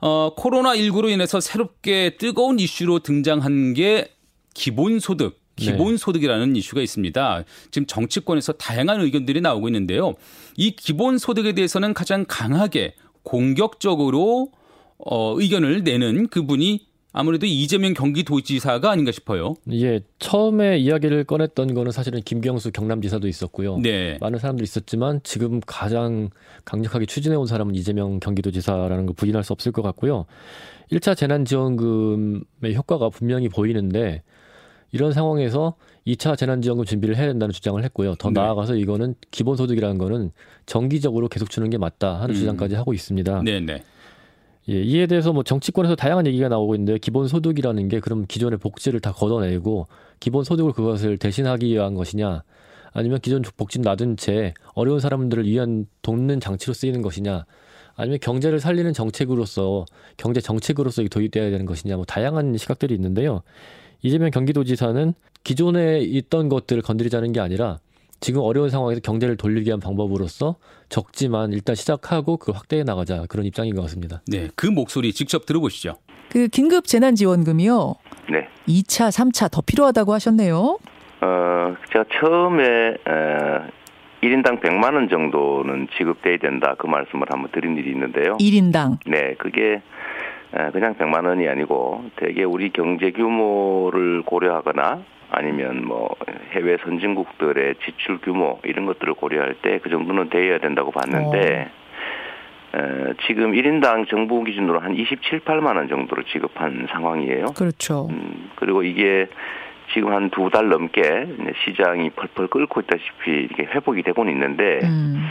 [0.01, 4.13] 어, 코로나19로 인해서 새롭게 뜨거운 이슈로 등장한 게
[4.55, 5.44] 기본소득.
[5.57, 6.59] 기본소득이라는 네.
[6.59, 7.45] 이슈가 있습니다.
[7.71, 10.15] 지금 정치권에서 다양한 의견들이 나오고 있는데요.
[10.57, 14.53] 이 기본소득에 대해서는 가장 강하게 공격적으로
[14.99, 16.87] 어, 의견을 내는 그분이
[17.17, 19.55] 아무래도 이재명 경기도지사가 아닌가 싶어요.
[19.71, 23.79] 예, 처음에 이야기를 꺼냈던 거는 사실은 김경수 경남지사도 있었고요.
[23.79, 24.19] 네.
[24.21, 26.31] 많은 사람들이 있었지만 지금 가장
[26.65, 30.27] 강력하게 추진해 온 사람은 이재명 경기도지사라는 걸 부인할 수 없을 것 같고요.
[30.91, 34.25] 1차 재난지원금의 효과가 분명히 보이는데
[34.95, 35.75] 이런 상황에서
[36.07, 38.15] 2차 재난지원금 준비를 해야 된다는 주장을 했고요.
[38.15, 38.41] 더 네.
[38.41, 40.31] 나아가서 이거는 기본소득이라는 거는
[40.67, 42.35] 정기적으로 계속 주는 게 맞다 하는 음.
[42.39, 43.43] 주장까지 하고 있습니다.
[43.43, 43.83] 네, 네.
[44.69, 49.11] 예, 이에 대해서 뭐 정치권에서 다양한 얘기가 나오고 있는데 기본소득이라는 게 그럼 기존의 복지를 다
[49.11, 49.89] 걷어내고
[50.21, 52.45] 기본소득을 그것을 대신하기 위한 것이냐
[52.93, 57.47] 아니면 기존 복지는 놔둔 채 어려운 사람들을 위한 돕는 장치로 쓰이는 것이냐
[57.97, 63.43] 아니면 경제를 살리는 정책으로서 경제 정책으로 서 도입돼야 되는 것이냐 뭐 다양한 시각들이 있는데요.
[64.03, 67.79] 이재명 경기도지사는 기존에 있던 것들을 건드리자는 게 아니라
[68.21, 70.57] 지금 어려운 상황에서 경제를 돌리기 위한 방법으로서
[70.89, 74.23] 적지만 일단 시작하고 그 확대해 나가자 그런 입장인 것 같습니다.
[74.27, 75.97] 네, 그 목소리 직접 들어보시죠.
[76.31, 77.95] 그 긴급 재난지원금이요.
[78.31, 78.49] 네.
[78.67, 80.79] 2차, 3차 더 필요하다고 하셨네요.
[81.21, 82.65] 어, 제가 처음에
[83.07, 83.69] 어,
[84.23, 88.39] 1인당 100만 원 정도는 지급돼야 된다 그 말씀을 한번 드린 일이 있는데요.
[88.39, 88.99] 1인당.
[89.07, 89.83] 네, 그게
[90.73, 96.15] 그냥 100만 원이 아니고 대개 우리 경제 규모를 고려하거나 아니면 뭐
[96.53, 101.69] 해외 선진국들의 지출 규모 이런 것들을 고려할 때 그 정도는 돼야 된다고 봤는데
[102.75, 102.79] 어.
[102.79, 107.47] 에, 지금 1인당 정부 기준으로 한 27, 8만 원 정도를 지급한 상황이에요.
[107.57, 108.07] 그렇죠.
[108.11, 109.27] 음, 그리고 이게
[109.93, 111.27] 지금 한 두 달 넘게
[111.65, 115.29] 시장이 펄펄 끓고 있다시피 이렇게 회복이 되고는 있는데 음.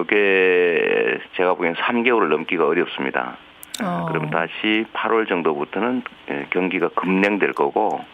[0.00, 3.36] 이게 제가 보기엔 3개월을 넘기가 어렵습니다.
[3.82, 4.06] 어.
[4.08, 8.04] 그럼 다시 8월 정도부터는 예, 경기가 급냉될 거고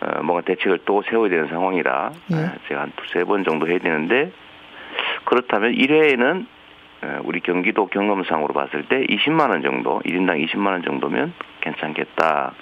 [0.00, 2.36] 어, 뭔가 대책을 또 세워야 되는 상황이라 예.
[2.36, 4.32] 어, 제가 한 두세 번 정도 해야 되는데
[5.24, 6.46] 그렇다면 1회에는
[7.02, 12.52] 어, 우리 경기도 경험상으로 봤을 때 20만 원 정도, 1인당 20만 원 정도면 괜찮겠다.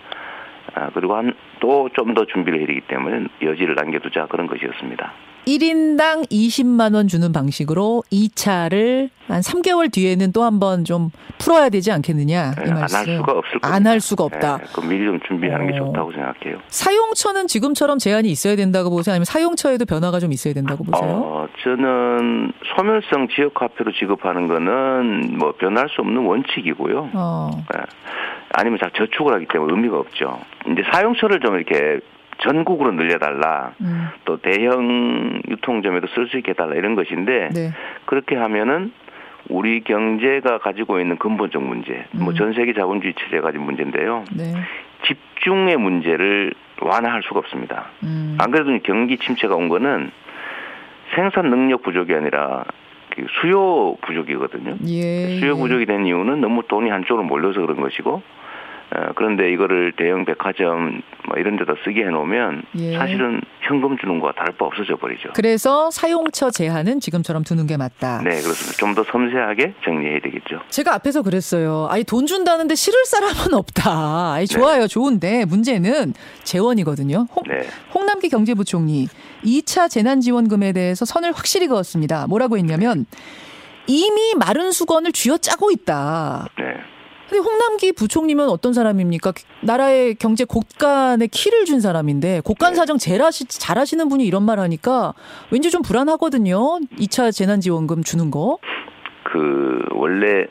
[0.75, 5.13] 아, 그리고 한 또 좀 더 준비를 해야 되기 때문에 여지를 남겨두자 그런 것이었습니다.
[5.47, 12.53] 1인당 20만 원 주는 방식으로 2차를 한 3개월 뒤에는 또 한번 좀 풀어야 되지 않겠느냐
[12.67, 12.97] 이 말씀.
[12.99, 13.75] 안 할 수가 없을 겁니다.
[13.75, 14.59] 안할 수가 없다.
[14.59, 15.71] 네, 그럼 미리 좀 준비하는 어.
[15.73, 16.59] 게 좋다고 생각해요.
[16.69, 19.13] 사용처는 지금처럼 제한이 있어야 된다고 보세요?
[19.15, 21.09] 아니면 사용처에도 변화가 좀 있어야 된다고 보세요?
[21.11, 27.11] 어, 저는 소멸성 지역 화폐로 지급하는 거는 뭐 변할 수 없는 원칙이고요.
[27.15, 27.51] 어.
[27.73, 27.81] 네.
[28.53, 30.41] 아니면 자 저축을 하기 때문에 의미가 없죠.
[30.67, 32.01] 이제 사용처를 좀 이렇게
[32.41, 33.73] 전국으로 늘려달라.
[33.81, 34.09] 음.
[34.25, 37.71] 또 대형 유통점에도 쓸 수 있게 해달라 이런 것인데 네.
[38.07, 38.93] 그렇게 하면은
[39.49, 42.25] 우리 경제가 가지고 있는 근본적 문제, 뭐 음.
[42.25, 44.25] 뭐전 세계 자본주의 체제가 가진 문제인데요.
[44.37, 44.53] 네.
[45.07, 47.87] 집중의 문제를 완화할 수가 없습니다.
[48.03, 48.37] 음.
[48.41, 50.11] 안 그래도 경기 침체가 온 거는
[51.15, 52.65] 생산 능력 부족이 아니라
[53.11, 54.77] 그 수요 부족이거든요.
[54.87, 55.59] 예, 수요 예.
[55.59, 58.23] 부족이 된 이유는 너무 돈이 한쪽으로 몰려서 그런 것이고
[58.93, 62.97] 어, 그런데 이거를 대형 백화점 뭐 이런 데다 쓰게 해놓으면 예.
[62.99, 65.31] 사실은 현금 주는 거와 다를 바 없어져 버리죠.
[65.35, 68.19] 그래서 사용처 제한은 지금처럼 두는 게 맞다.
[68.25, 68.77] 네, 그렇습니다.
[68.79, 70.61] 좀 더 섬세하게 정리해야 되겠죠.
[70.71, 71.87] 제가 앞에서 그랬어요.
[71.89, 74.33] 아니 돈 준다는데 싫을 사람은 없다.
[74.33, 74.87] 아니 좋아요, 네.
[74.89, 77.29] 좋은데 문제는 재원이거든요.
[77.33, 77.61] 홍, 네.
[77.95, 79.07] 홍남기 경제부총리
[79.45, 82.27] 2차 재난지원금에 대해서 선을 확실히 그었습니다.
[82.27, 83.07] 뭐라고 했냐면
[83.87, 86.49] 이미 마른 수건을 쥐어짜고 있다.
[86.59, 86.65] 네.
[87.31, 89.33] 근데 홍남기 부총리는 어떤 사람입니까?
[89.61, 92.77] 나라의 경제 곳간에 키를 준 사람인데 곳간 네.
[92.77, 95.15] 사정 제일 하시, 잘하시는 분이 이런 말 하니까
[95.53, 96.81] 왠지 좀 불안하거든요.
[96.99, 98.59] 2차 재난지원금 주는 거.
[99.23, 100.47] 그 원래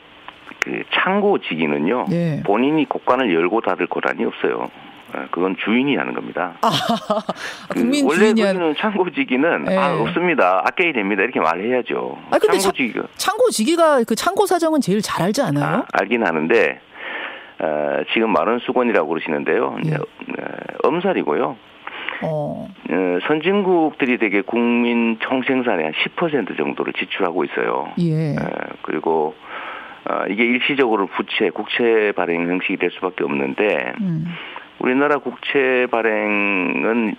[0.64, 2.06] 그 창고지기는요.
[2.08, 2.42] 네.
[2.46, 4.70] 본인이 곳간을 열고 닫을 권한이 없어요.
[5.16, 6.54] 예, 그건 주인이 하는 겁니다.
[6.62, 6.70] 아,
[7.68, 9.76] 그 국민 원래 주인이 하는 창고지기는 네.
[9.76, 10.62] 아 없습니다.
[10.64, 11.22] 아껴야 됩니다.
[11.22, 12.18] 이렇게 말해야죠.
[12.30, 15.64] 아 근데 창고지기가 창고지기가 그 창고 사정은 제일 잘 알지 않아요?
[15.64, 16.80] 아, 알긴 하는데
[17.60, 19.78] 어, 지금 마른 수건이라고 그러시는데요.
[19.84, 19.96] 네.
[19.96, 20.00] 어,
[20.88, 21.56] 엄살이고요.
[22.22, 22.68] 어.
[22.90, 23.18] 어.
[23.26, 27.92] 선진국들이 되게 국민 총생산의 한 10% 정도를 지출하고 있어요.
[27.98, 28.36] 예.
[28.36, 28.48] 어,
[28.82, 29.34] 그리고
[30.08, 34.24] 어, 이게 일시적으로 부채, 국채 발행 형식이 될 수밖에 없는데 음.
[34.80, 37.14] 우리나라 국채 발행은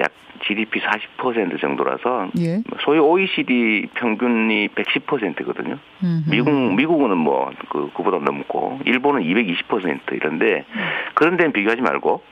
[0.00, 0.12] 약
[0.46, 2.62] GDP 40% 정도라서 예.
[2.80, 5.78] 소위 OECD 평균이 110%거든요.
[6.02, 6.30] 음흠.
[6.30, 10.64] 미국 미국은 뭐 그, 그보다 넘고 일본은 220% 이런데
[11.14, 12.22] 그런 데는 비교하지 말고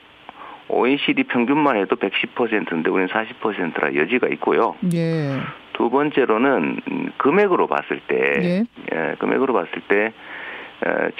[0.69, 4.75] OECD 평균만 해도 110%인데 우리는 40%라 여지가 있고요.
[4.93, 5.37] 예.
[5.73, 6.81] 두 번째로는
[7.17, 8.63] 금액으로 봤을 때 예.
[8.93, 10.13] 예, 금액으로 봤을 때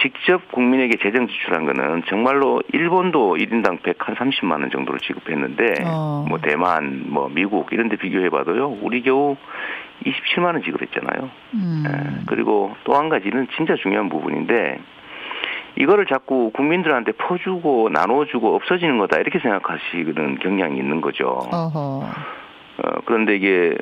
[0.01, 6.25] 직접 국민에게 재정 지출한 거는 정말로 일본도 1인당 130만 원 정도로 지급했는데 어.
[6.27, 8.77] 뭐 대만, 뭐 미국 이런 데 비교해 봐도요.
[8.81, 9.35] 우리 겨우
[10.05, 11.29] 27만 원 지급했잖아요.
[11.55, 12.23] 음.
[12.27, 14.79] 그리고 또 한 가지는 진짜 중요한 부분인데
[15.75, 21.27] 이거를 자꾸 국민들한테 퍼주고 나눠주고 없어지는 거다 이렇게 생각하시는 경향이 있는 거죠.
[21.51, 22.03] 어허.
[22.79, 23.75] 어, 그런데 이게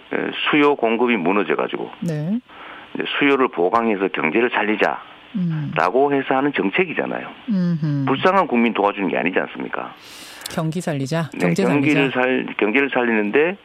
[0.49, 2.39] 수요 공급이 무너져 가지고 네.
[3.19, 5.14] 수요를 보강해서 경제를 살리자 음.
[5.75, 7.27] 라고 해서 하는 정책이잖아요.
[7.49, 8.05] 음흠.
[8.07, 9.93] 불쌍한 국민 도와주는 게 아니지 않습니까?
[10.51, 11.29] 경기 살리자.
[11.33, 13.57] 네, 경제 경기를 살 경기를 살리는데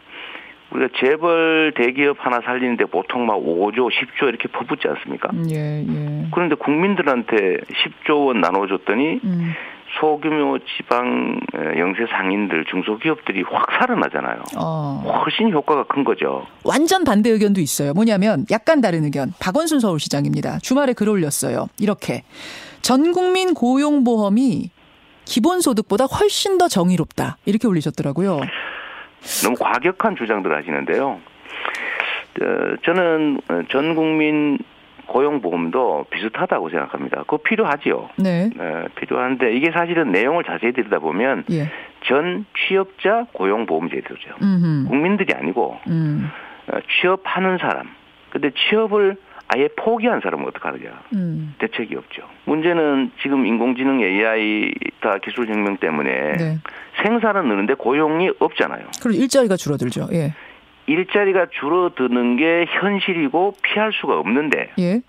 [0.71, 5.31] 우리가 재벌 대기업 하나 살리는데 보통 막 5조, 10조 이렇게 퍼붓지 않습니까?
[5.51, 6.27] 예, 예.
[6.33, 7.59] 그런데 국민들한테
[8.07, 9.53] 10조 원 나눠줬더니 음.
[9.99, 11.41] 소규모 지방
[11.79, 14.43] 영세 상인들 중소기업들이 확 살아나잖아요.
[14.57, 15.23] 어.
[15.25, 16.47] 훨씬 효과가 큰 거죠.
[16.65, 17.93] 완전 반대 의견도 있어요.
[17.93, 19.33] 뭐냐면 약간 다른 의견.
[19.41, 20.59] 박원순 서울시장입니다.
[20.61, 21.67] 주말에 글 올렸어요.
[21.79, 22.23] 이렇게
[22.83, 24.71] 전 국민 고용보험이
[25.25, 27.39] 기본소득보다 훨씬 더 정의롭다.
[27.45, 28.41] 이렇게 올리셨더라고요.
[29.45, 31.21] 너무 과격한 주장들 하시는데요.
[32.43, 34.59] 어, 저는 전 국민
[35.11, 37.19] 고용보험도 비슷하다고 생각합니다.
[37.23, 38.11] 그거 필요하지요.
[38.17, 38.49] 네.
[38.57, 38.85] 네.
[38.95, 41.69] 필요한데 이게 사실은 내용을 자세히 들여다보면 예.
[42.07, 44.31] 전 취업자 고용보험 제도죠.
[44.41, 44.89] 음흠.
[44.89, 46.31] 국민들이 아니고 음.
[46.69, 47.89] 어, 취업하는 사람.
[48.31, 49.17] 근데 취업을
[49.53, 51.03] 아예 포기한 사람은 어떡하느냐.
[51.15, 51.55] 음.
[51.59, 52.23] 대책이 없죠.
[52.45, 56.59] 문제는 지금 인공지능 AI 다 기술 혁명 때문에 네.
[57.03, 58.87] 생산은 느는데 고용이 없잖아요.
[59.03, 60.09] 그럼 일자리가 줄어들죠.
[60.13, 60.35] 예.
[60.91, 65.01] 일자리가 줄어드는 게 현실이고 피할 수가 없는데 예.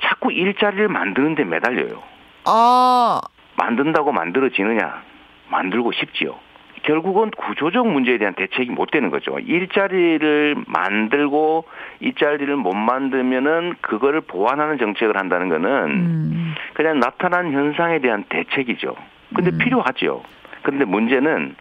[0.00, 2.02] 자꾸 일자리를 만드는데 매달려요.
[2.46, 3.20] 아
[3.56, 5.02] 만든다고 만들어지느냐?
[5.50, 6.36] 만들고 싶지요.
[6.84, 9.38] 결국은 구조적 문제에 대한 대책이 못 되는 거죠.
[9.38, 11.64] 일자리를 만들고
[12.00, 16.54] 일자리를 못 만들면은 그거를 보완하는 정책을 한다는 거는 음.
[16.72, 18.94] 그냥 나타난 현상에 대한 대책이죠.
[19.34, 19.58] 근데 음.
[19.58, 20.22] 필요하죠.
[20.62, 21.56] 근데 문제는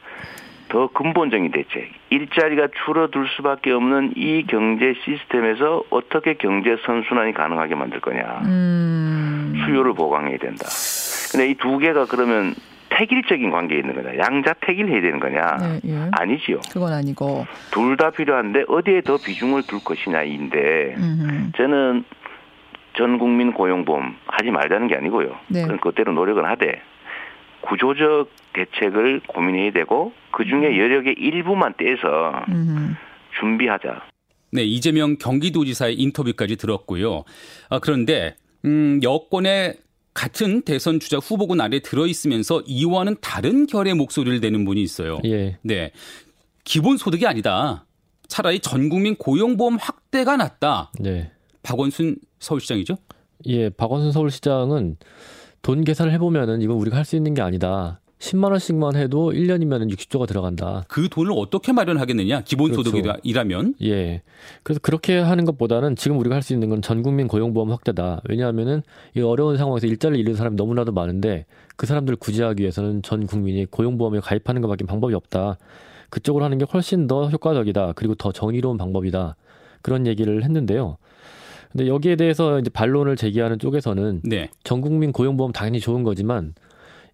[0.69, 8.01] 더 근본적인 대책, 일자리가 줄어들 수밖에 없는 이 경제 시스템에서 어떻게 경제 선순환이 가능하게 만들
[8.01, 8.41] 거냐.
[8.45, 9.53] 음.
[9.65, 10.65] 수요를 보강해야 된다.
[11.31, 12.53] 근데 이 두 개가 그러면
[12.89, 14.17] 태길적인 관계에 있는 거냐.
[14.17, 15.41] 양자 태길해야 되는 거냐.
[15.57, 16.09] 네, 예.
[16.19, 16.59] 아니지요.
[16.71, 17.45] 그건 아니고.
[17.71, 21.51] 둘 다 필요한데 어디에 더 비중을 둘 것이냐인데 음흠.
[21.57, 22.03] 저는
[22.97, 25.35] 전 국민 고용보험 하지 말자는 게 아니고요.
[25.47, 25.61] 네.
[25.63, 26.81] 그건 그대로 노력은 하되
[27.61, 30.77] 구조적 대책을 고민해야 되고 그 중에 음.
[30.77, 32.45] 여력의 일부만 떼서
[33.39, 34.03] 준비하자.
[34.51, 37.23] 네, 이재명 경기도지사의 인터뷰까지 들었고요.
[37.69, 39.77] 아, 그런데 음, 여권의
[40.13, 45.19] 같은 대선 주자 후보군 아래 들어 있으면서 이와는 다른 결의 목소리를 내는 분이 있어요.
[45.25, 45.57] 예.
[45.63, 45.91] 네.
[46.63, 47.85] 기본 소득이 아니다.
[48.27, 50.91] 차라리 전 국민 고용보험 확대가 낫다.
[50.99, 51.31] 네.
[51.63, 52.95] 박원순 서울시장이죠?
[53.47, 54.97] 예, 박원순 서울시장은
[55.63, 58.01] 돈 계산을 해보면은 이건 우리가 할 수 있는 게 아니다.
[58.19, 60.83] 10만 원씩만 해도 1년이면 60조가 들어간다.
[60.87, 62.41] 그 돈을 어떻게 마련하겠느냐?
[62.41, 63.73] 기본 소득이라면.
[63.73, 63.73] 그렇죠.
[63.83, 64.23] 예.
[64.63, 68.21] 그래서 그렇게 하는 것보다는 지금 우리가 할 수 있는 건 전 국민 고용보험 확대다.
[68.27, 68.81] 왜냐하면은
[69.15, 74.19] 이 어려운 상황에서 일자리를 잃는 사람이 너무나도 많은데 그 사람들을 구제하기 위해서는 전 국민이 고용보험에
[74.21, 75.57] 가입하는 것밖에 방법이 없다.
[76.09, 77.93] 그쪽으로 하는 게 훨씬 더 효과적이다.
[77.95, 79.35] 그리고 더 정의로운 방법이다.
[79.81, 80.97] 그런 얘기를 했는데요.
[81.71, 84.49] 근데 여기에 대해서 이제 반론을 제기하는 쪽에서는 네.
[84.63, 86.53] 전 국민 고용보험 당연히 좋은 거지만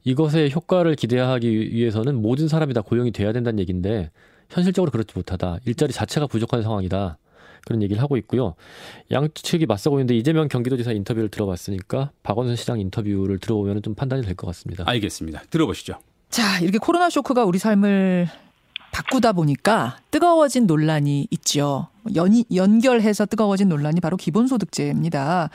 [0.03, 4.11] 이것의 효과를 기대하기 위해서는 모든 사람이 다 고용이 돼야 된다는 얘기인데
[4.49, 5.57] 현실적으로 그렇지 못하다.
[5.65, 7.17] 일자리 자체가 부족한 상황이다.
[7.65, 8.55] 그런 얘기를 하고 있고요.
[9.09, 14.47] 양측이 맞서고 있는데 이재명 경기도지사 인터뷰를 들어봤으니까 박원순 시장 인터뷰를 들어보면 좀 판단이 될 것
[14.47, 14.83] 같습니다.
[14.87, 15.43] 알겠습니다.
[15.49, 15.95] 들어보시죠.
[16.29, 18.27] 자, 이렇게 코로나 쇼크가 우리 삶을
[18.93, 21.87] 바꾸다 보니까 뜨거워진 논란이 있죠.
[22.15, 25.49] 연, 연결해서 뜨거워진 논란이 바로 기본소득제입니다.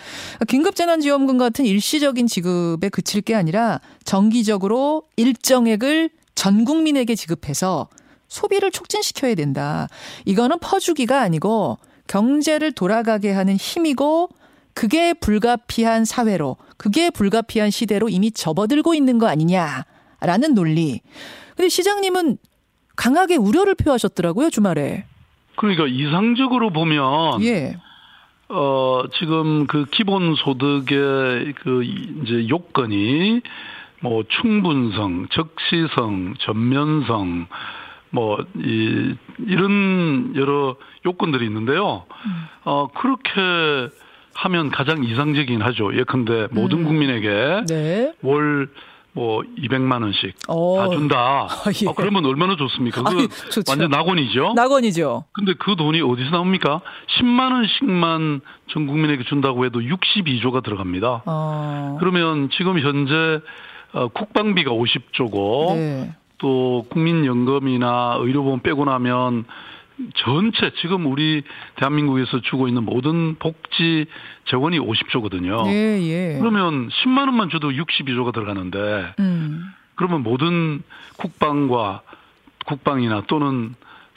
[0.48, 7.88] 긴급재난지원금 같은 일시적인 지급에 그칠 게 아니라 정기적으로 일정액을 전 국민에게 지급해서
[8.26, 9.88] 소비를 촉진시켜야 된다.
[10.24, 14.30] 이거는 퍼주기가 아니고 경제를 돌아가게 하는 힘이고
[14.74, 21.00] 그게 불가피한 사회로, 그게 불가피한 시대로 이미 접어들고 있는 거 아니냐라는 논리.
[21.56, 22.38] 근데 시장님은
[22.98, 25.04] 강하게 우려를 표하셨더라고요, 주말에.
[25.56, 27.76] 그러니까 이상적으로 보면 예.
[28.48, 33.40] 어, 지금 그 기본 소득의 그 이제 요건이
[34.00, 37.46] 뭐 충분성, 적시성, 전면성,
[38.10, 39.14] 뭐, 이,
[39.46, 42.04] 이런 여러 요건들이 있는데요.
[42.64, 43.30] 어, 그렇게
[44.34, 45.96] 하면 가장 이상적이긴 하죠.
[45.96, 46.84] 예컨대 모든 음.
[46.84, 48.12] 국민에게 네.
[48.22, 48.68] 월
[49.12, 50.76] 뭐 200만 원씩 어.
[50.78, 51.48] 다 준다.
[51.50, 51.88] 아, 예.
[51.88, 53.02] 아, 그러면 얼마나 좋습니까?
[53.02, 53.28] 그
[53.68, 54.52] 완전 낙원이죠.
[54.54, 55.24] 낙원이죠.
[55.32, 56.80] 근데 그 돈이 어디서 나옵니까?
[57.18, 58.40] 10만 원씩만
[58.70, 61.22] 전 국민에게 준다고 해도 62조가 들어갑니다.
[61.26, 61.96] 어.
[61.98, 63.40] 그러면 지금 현재
[63.92, 66.14] 어, 국방비가 50조고 네.
[66.38, 69.44] 또 국민연금이나 의료보험 빼고 나면
[70.16, 71.42] 전체 지금 우리
[71.76, 74.06] 대한민국에서 주고 있는 모든 복지
[74.48, 75.66] 재원이 50조거든요.
[75.68, 76.38] 예, 예.
[76.38, 79.64] 그러면 10만 원만 줘도 62조가 들어가는데 음.
[79.96, 80.82] 그러면 모든
[81.16, 82.02] 국방과
[82.66, 83.74] 국방이나 또는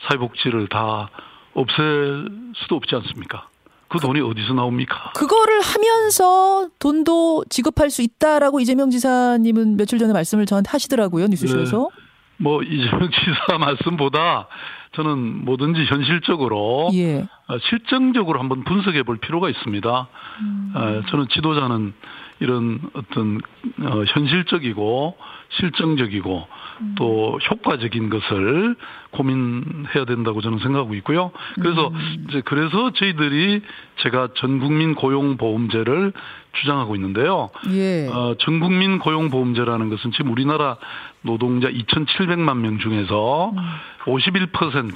[0.07, 1.09] 사회복지를 다
[1.53, 3.47] 없앨 수도 없지 않습니까?
[3.87, 5.11] 그 돈이 어디서 나옵니까?
[5.15, 11.89] 그거를 하면서 돈도 지급할 수 있다라고 이재명 지사님은 며칠 전에 말씀을 저한테 하시더라고요 뉴스쇼에서.
[11.93, 12.00] 네.
[12.41, 14.47] 뭐 이재명 지사 말씀보다
[14.93, 17.21] 저는 뭐든지 현실적으로 예.
[17.21, 20.07] 어, 실정적으로 한번 분석해 볼 필요가 있습니다.
[20.41, 20.73] 음.
[20.75, 21.93] 어, 저는 지도자는
[22.41, 23.39] 이런 어떤
[23.83, 25.17] 어, 현실적이고
[25.49, 26.47] 실정적이고
[26.81, 26.95] 음.
[26.97, 28.75] 또 효과적인 것을
[29.11, 31.31] 고민해야 된다고 저는 생각하고 있고요.
[31.55, 32.25] 그래서 음.
[32.27, 33.61] 이제 그래서 저희들이
[33.97, 36.13] 제가 전 국민 고용 보험제를
[36.59, 37.49] 주장하고 있는데요.
[37.71, 38.07] 예.
[38.07, 40.77] 어, 전국민 고용보험제라는 것은 지금 우리나라
[41.21, 43.57] 노동자 2,700만 명 중에서 음.
[44.05, 44.95] 51%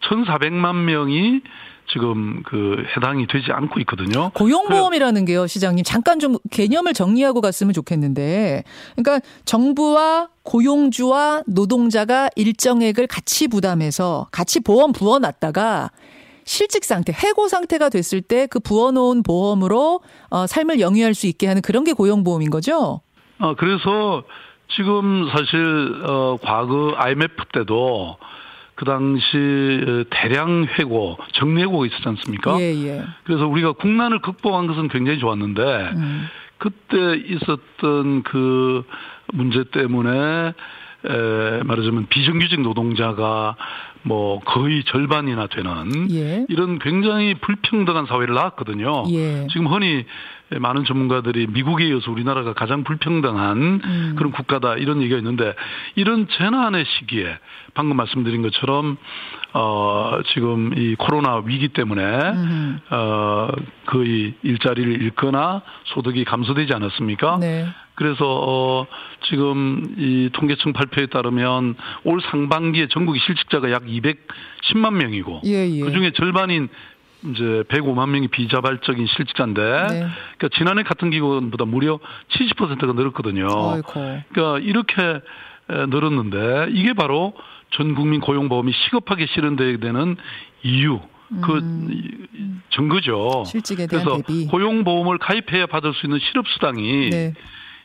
[0.00, 1.40] 1,400만 명이
[1.90, 4.30] 지금 그 해당이 되지 않고 있거든요.
[4.30, 5.84] 고용보험이라는 게요, 시장님.
[5.84, 8.62] 잠깐 좀 개념을 정리하고 갔으면 좋겠는데.
[8.94, 15.90] 그러니까 정부와 고용주와 노동자가 일정액을 같이 부담해서 같이 보험 부어놨다가
[16.44, 20.00] 실직 상태, 해고 상태가 됐을 때 그 부어놓은 보험으로
[20.30, 23.00] 어, 삶을 영위할 수 있게 하는 그런 게 고용보험인 거죠?
[23.38, 24.24] 아, 그래서
[24.76, 28.16] 지금 사실, 어, 과거 IMF 때도
[28.74, 32.58] 그 당시 대량 해고, 정리해고가 있었지 않습니까?
[32.58, 33.04] 예, 예.
[33.24, 35.62] 그래서 우리가 국난을 극복한 것은 굉장히 좋았는데,
[35.96, 36.28] 음.
[36.58, 38.84] 그때 있었던 그
[39.32, 40.52] 문제 때문에
[41.04, 43.56] 에, 말하자면 비정규직 노동자가
[44.02, 46.44] 뭐 거의 절반이나 되는 예.
[46.48, 49.04] 이런 굉장히 불평등한 사회를 낳았거든요.
[49.10, 49.46] 예.
[49.48, 50.04] 지금 흔히
[50.58, 54.14] 많은 전문가들이 미국에 이어서 우리나라가 가장 불평등한 음.
[54.16, 55.54] 그런 국가다 이런 얘기가 있는데
[55.94, 57.38] 이런 재난의 시기에
[57.74, 58.96] 방금 말씀드린 것처럼
[59.54, 62.80] 어 지금 이 코로나 위기 때문에 음.
[62.90, 63.48] 어
[63.86, 67.38] 거의 일자리를 잃거나 소득이 감소되지 않았습니까?
[67.40, 67.66] 네.
[67.94, 68.86] 그래서 어
[69.28, 75.80] 지금 이 통계청 발표에 따르면 올 상반기에 전국의 실직자가 약 210만 명이고 예, 예.
[75.80, 76.68] 그중에 절반인
[77.24, 80.06] 이제 105만 명이 비자발적인 실직자인데 네.
[80.38, 82.00] 그러니까 지난해 같은 기간보다 무려
[82.30, 83.46] 70%가 늘었거든요.
[83.46, 83.92] 아이고.
[84.32, 85.20] 그러니까 이렇게
[85.68, 87.32] 늘었는데 이게 바로
[87.70, 90.16] 전 국민 고용보험이 시급하게 실현돼야 되는
[90.64, 91.00] 이유
[91.42, 92.62] 그 음.
[92.74, 93.44] 증거죠.
[93.46, 94.46] 실직에 대한 그래서 대비.
[94.48, 97.34] 고용보험을 가입해야 받을 수 있는 실업수당이 네.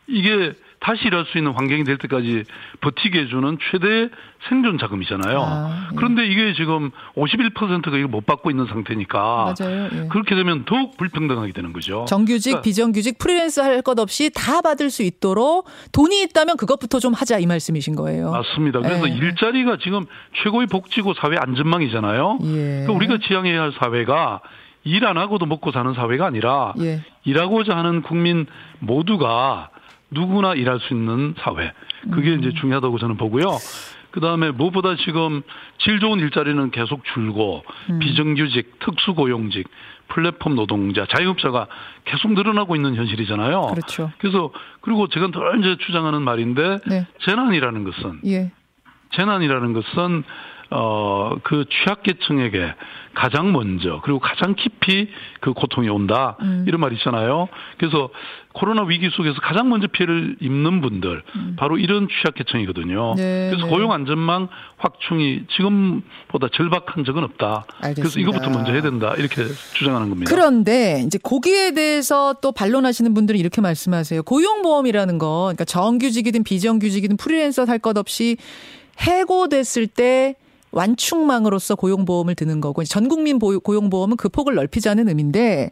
[0.08, 2.44] 이게 다시 일할 수 있는 환경이 될 때까지
[2.82, 4.10] 버티게 해주는 최대
[4.48, 5.40] 생존 자금이잖아요.
[5.42, 5.96] 아, 예.
[5.96, 9.90] 그런데 이게 지금 51%가 이걸 못 받고 있는 상태니까 맞아요.
[9.92, 10.08] 예.
[10.10, 12.06] 그렇게 되면 더욱 불평등하게 되는 거죠.
[12.08, 17.14] 정규직, 그러니까 비정규직, 프리랜서 할 것 없이 다 받을 수 있도록 돈이 있다면 그것부터 좀
[17.14, 18.32] 하자 이 말씀이신 거예요.
[18.32, 18.80] 맞습니다.
[18.80, 19.14] 그래서 예.
[19.14, 20.06] 일자리가 지금
[20.44, 22.40] 최고의 복지고 사회 안전망이잖아요.
[22.44, 22.48] 예.
[22.86, 24.42] 그러니까 우리가 지향해야 할 사회가
[24.84, 27.02] 일 안 하고도 먹고 사는 사회가 아니라 예.
[27.26, 28.46] 일하고자 하는 국민
[28.80, 29.70] 모두가
[30.12, 31.72] 누구나 일할 수 있는 사회.
[32.12, 32.40] 그게 음.
[32.40, 33.58] 이제 중요하다고 저는 보고요.
[34.12, 35.42] 그 다음에 무엇보다 지금
[35.80, 38.00] 질 좋은 일자리는 계속 줄고 음.
[38.00, 39.68] 비정규직, 특수고용직,
[40.08, 41.68] 플랫폼 노동자, 자영업자가
[42.06, 43.68] 계속 늘어나고 있는 현실이잖아요.
[43.68, 44.12] 그렇죠.
[44.18, 47.06] 그래서 그리고 제가 늘 이제 주장하는 말인데 네.
[47.26, 48.52] 재난이라는 것은 예.
[49.16, 50.24] 재난이라는 것은
[50.70, 52.74] 어, 그 취약계층에게
[53.14, 56.66] 가장 먼저 그리고 가장 깊이 그 고통이 온다 음.
[56.68, 57.48] 이런 말이 있잖아요.
[57.78, 58.10] 그래서
[58.58, 61.56] 코로나 위기 속에서 가장 먼저 피해를 입는 분들 음.
[61.60, 63.14] 바로 이런 취약계층이거든요.
[63.16, 63.72] 네, 그래서 네.
[63.72, 67.66] 고용 안전망 확충이 지금보다 절박한 적은 없다.
[67.82, 68.02] 알겠습니다.
[68.02, 70.30] 그래서 이것부터 먼저 해야 된다 이렇게 주장하는 겁니다.
[70.34, 74.24] 그런데 이제 거기에 대해서 또 반론하시는 분들은 이렇게 말씀하세요.
[74.24, 78.38] 고용보험이라는 거, 그러니까 정규직이든 비정규직이든 프리랜서 할 것 없이
[79.00, 80.36] 해고됐을 때
[80.72, 85.70] 완충망으로서 고용보험을 드는 거고 전 국민 고용보험은 그 폭을 넓히자는 의미인데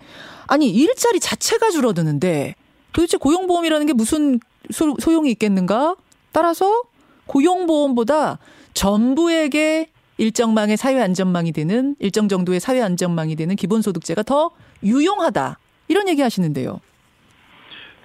[0.48, 2.56] 아니 일자리 자체가 줄어드는데
[2.96, 4.40] 도대체 고용보험이라는 게 무슨
[4.72, 5.96] 소, 소용이 있겠는가?
[6.32, 6.84] 따라서
[7.28, 8.40] 고용보험보다
[8.74, 15.60] 전부에게 일정망의 사회 안전망이 되는 일정 정도의 사회 안전망이 되는 기본소득제가 더 유용하다.
[15.90, 16.80] 이런 얘기 하시는데요.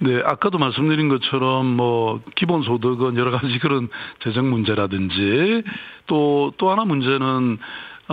[0.01, 3.89] 네, 아까도 말씀드린 것처럼 뭐 기본소득은 여러 가지 그런
[4.25, 5.63] 재정 문제라든지
[6.09, 7.59] 또 또 하나 문제는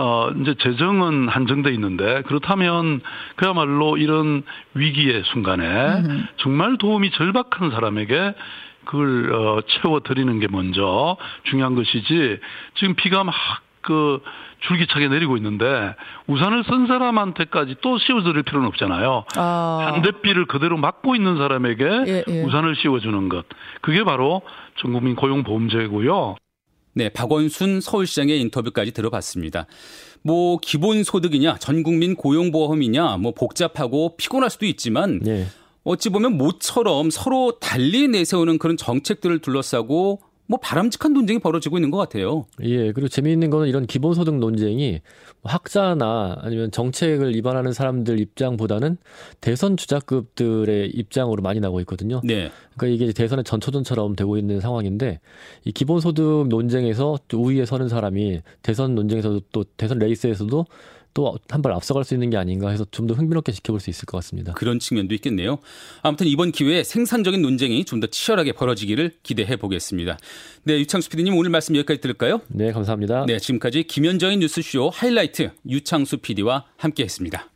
[0.00, 3.00] 어 이제 재정은 한정돼 있는데 그렇다면
[3.36, 4.42] 그야말로 이런
[4.74, 6.26] 위기의 순간에 음.
[6.36, 8.34] 정말 도움이 절박한 사람에게
[8.84, 12.38] 그걸 어 채워 드리는 게 먼저 중요한 것이지
[12.74, 13.34] 지금 비가 막
[13.88, 14.20] 그
[14.60, 15.94] 줄기차게 내리고 있는데
[16.26, 19.24] 우산을 쓴 사람한테까지 또 씌워드릴 필요는 없잖아요.
[19.36, 19.78] 아.
[19.92, 22.42] 반대비를 그대로 막고 있는 사람에게 예, 예.
[22.42, 23.46] 우산을 씌워주는 것.
[23.80, 24.42] 그게 바로
[24.76, 26.36] 전국민 고용보험제고요.
[26.98, 29.66] 네, 박원순 서울시장의 인터뷰까지 들어봤습니다.
[30.22, 35.46] 뭐 기본소득이냐, 전국민 고용보험이냐, 뭐 복잡하고 피곤할 수도 있지만 네.
[35.84, 41.98] 어찌 보면 모처럼 서로 달리 내세우는 그런 정책들을 둘러싸고 뭐 바람직한 논쟁이 벌어지고 있는 것
[41.98, 42.46] 같아요.
[42.62, 45.02] 예, 그리고 재미있는 거는 이런 기본소득 논쟁이
[45.44, 48.96] 학자나 아니면 정책을 입안하는 사람들 입장보다는
[49.42, 52.22] 대선 주자급들의 입장으로 많이 나고 있거든요.
[52.24, 52.50] 네.
[52.78, 55.20] 그러니까 이게 대선의 전초전처럼 되고 있는 상황인데
[55.64, 60.64] 이 기본소득 논쟁에서 우위에 서는 사람이 대선 논쟁에서도 또 대선 레이스에서도
[61.14, 64.06] 또 한 발 앞서갈 수 있는 게 아닌가 해서 좀 더 흥미롭게 지켜볼 수 있을
[64.06, 64.52] 것 같습니다.
[64.52, 65.58] 그런 측면도 있겠네요.
[66.02, 70.18] 아무튼 이번 기회에 생산적인 논쟁이 좀 더 치열하게 벌어지기를 기대해 보겠습니다.
[70.64, 72.40] 네, 유창수 PD님 오늘 말씀 여기까지 들을까요?
[72.48, 73.24] 네, 감사합니다.
[73.26, 77.48] 네, 지금까지 김현정의 뉴스쇼 하이라이트 유창수 PD와 함께했습니다.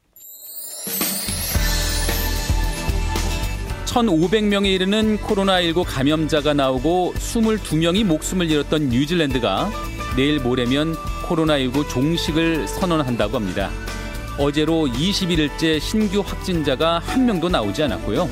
[3.86, 9.70] 1,500명에 이르는 코로나19 감염자가 나오고 22명이 목숨을 잃었던 뉴질랜드가
[10.16, 10.94] 내일 모레면
[11.26, 13.70] 코로나19 종식을 선언한다고 합니다.
[14.38, 18.28] 어제로 21일째 신규 확진자가 한 명도 나오지 않았고요.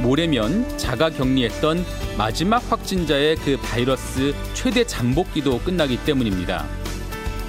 [0.00, 1.84] 모레면 자가 격리했던
[2.18, 6.66] 마지막 확진자의 그 바이러스 최대 잠복기도 끝나기 때문입니다.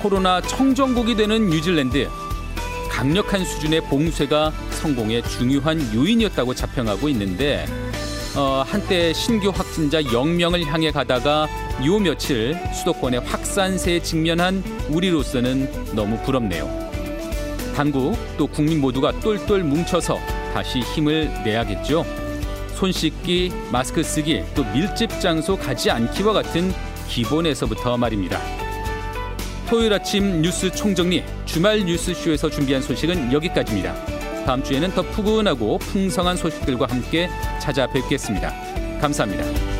[0.01, 2.09] 코로나 청정국이 되는 뉴질랜드.
[2.89, 7.65] 강력한 수준의 봉쇄가 성공의 중요한 요인이었다고 자평하고 있는데
[8.35, 11.47] 어, 한때 신규 확진자 0명을 향해 가다가
[11.85, 16.69] 요 며칠 수도권의 확산세에 직면한 우리로서는 너무 부럽네요.
[17.75, 20.19] 당국 또 국민 모두가 똘똘 뭉쳐서
[20.53, 22.05] 다시 힘을 내야겠죠.
[22.75, 26.71] 손 씻기, 마스크 쓰기, 또 밀집 장소 가지 않기와 같은
[27.07, 28.39] 기본에서부터 말입니다.
[29.67, 33.95] 토요일 아침 뉴스 총정리 주말 뉴스쇼에서 준비한 소식은 여기까지입니다.
[34.45, 38.53] 다음 주에는 더 푸근하고 풍성한 소식들과 함께 찾아뵙겠습니다.
[38.99, 39.72] 감사합니다.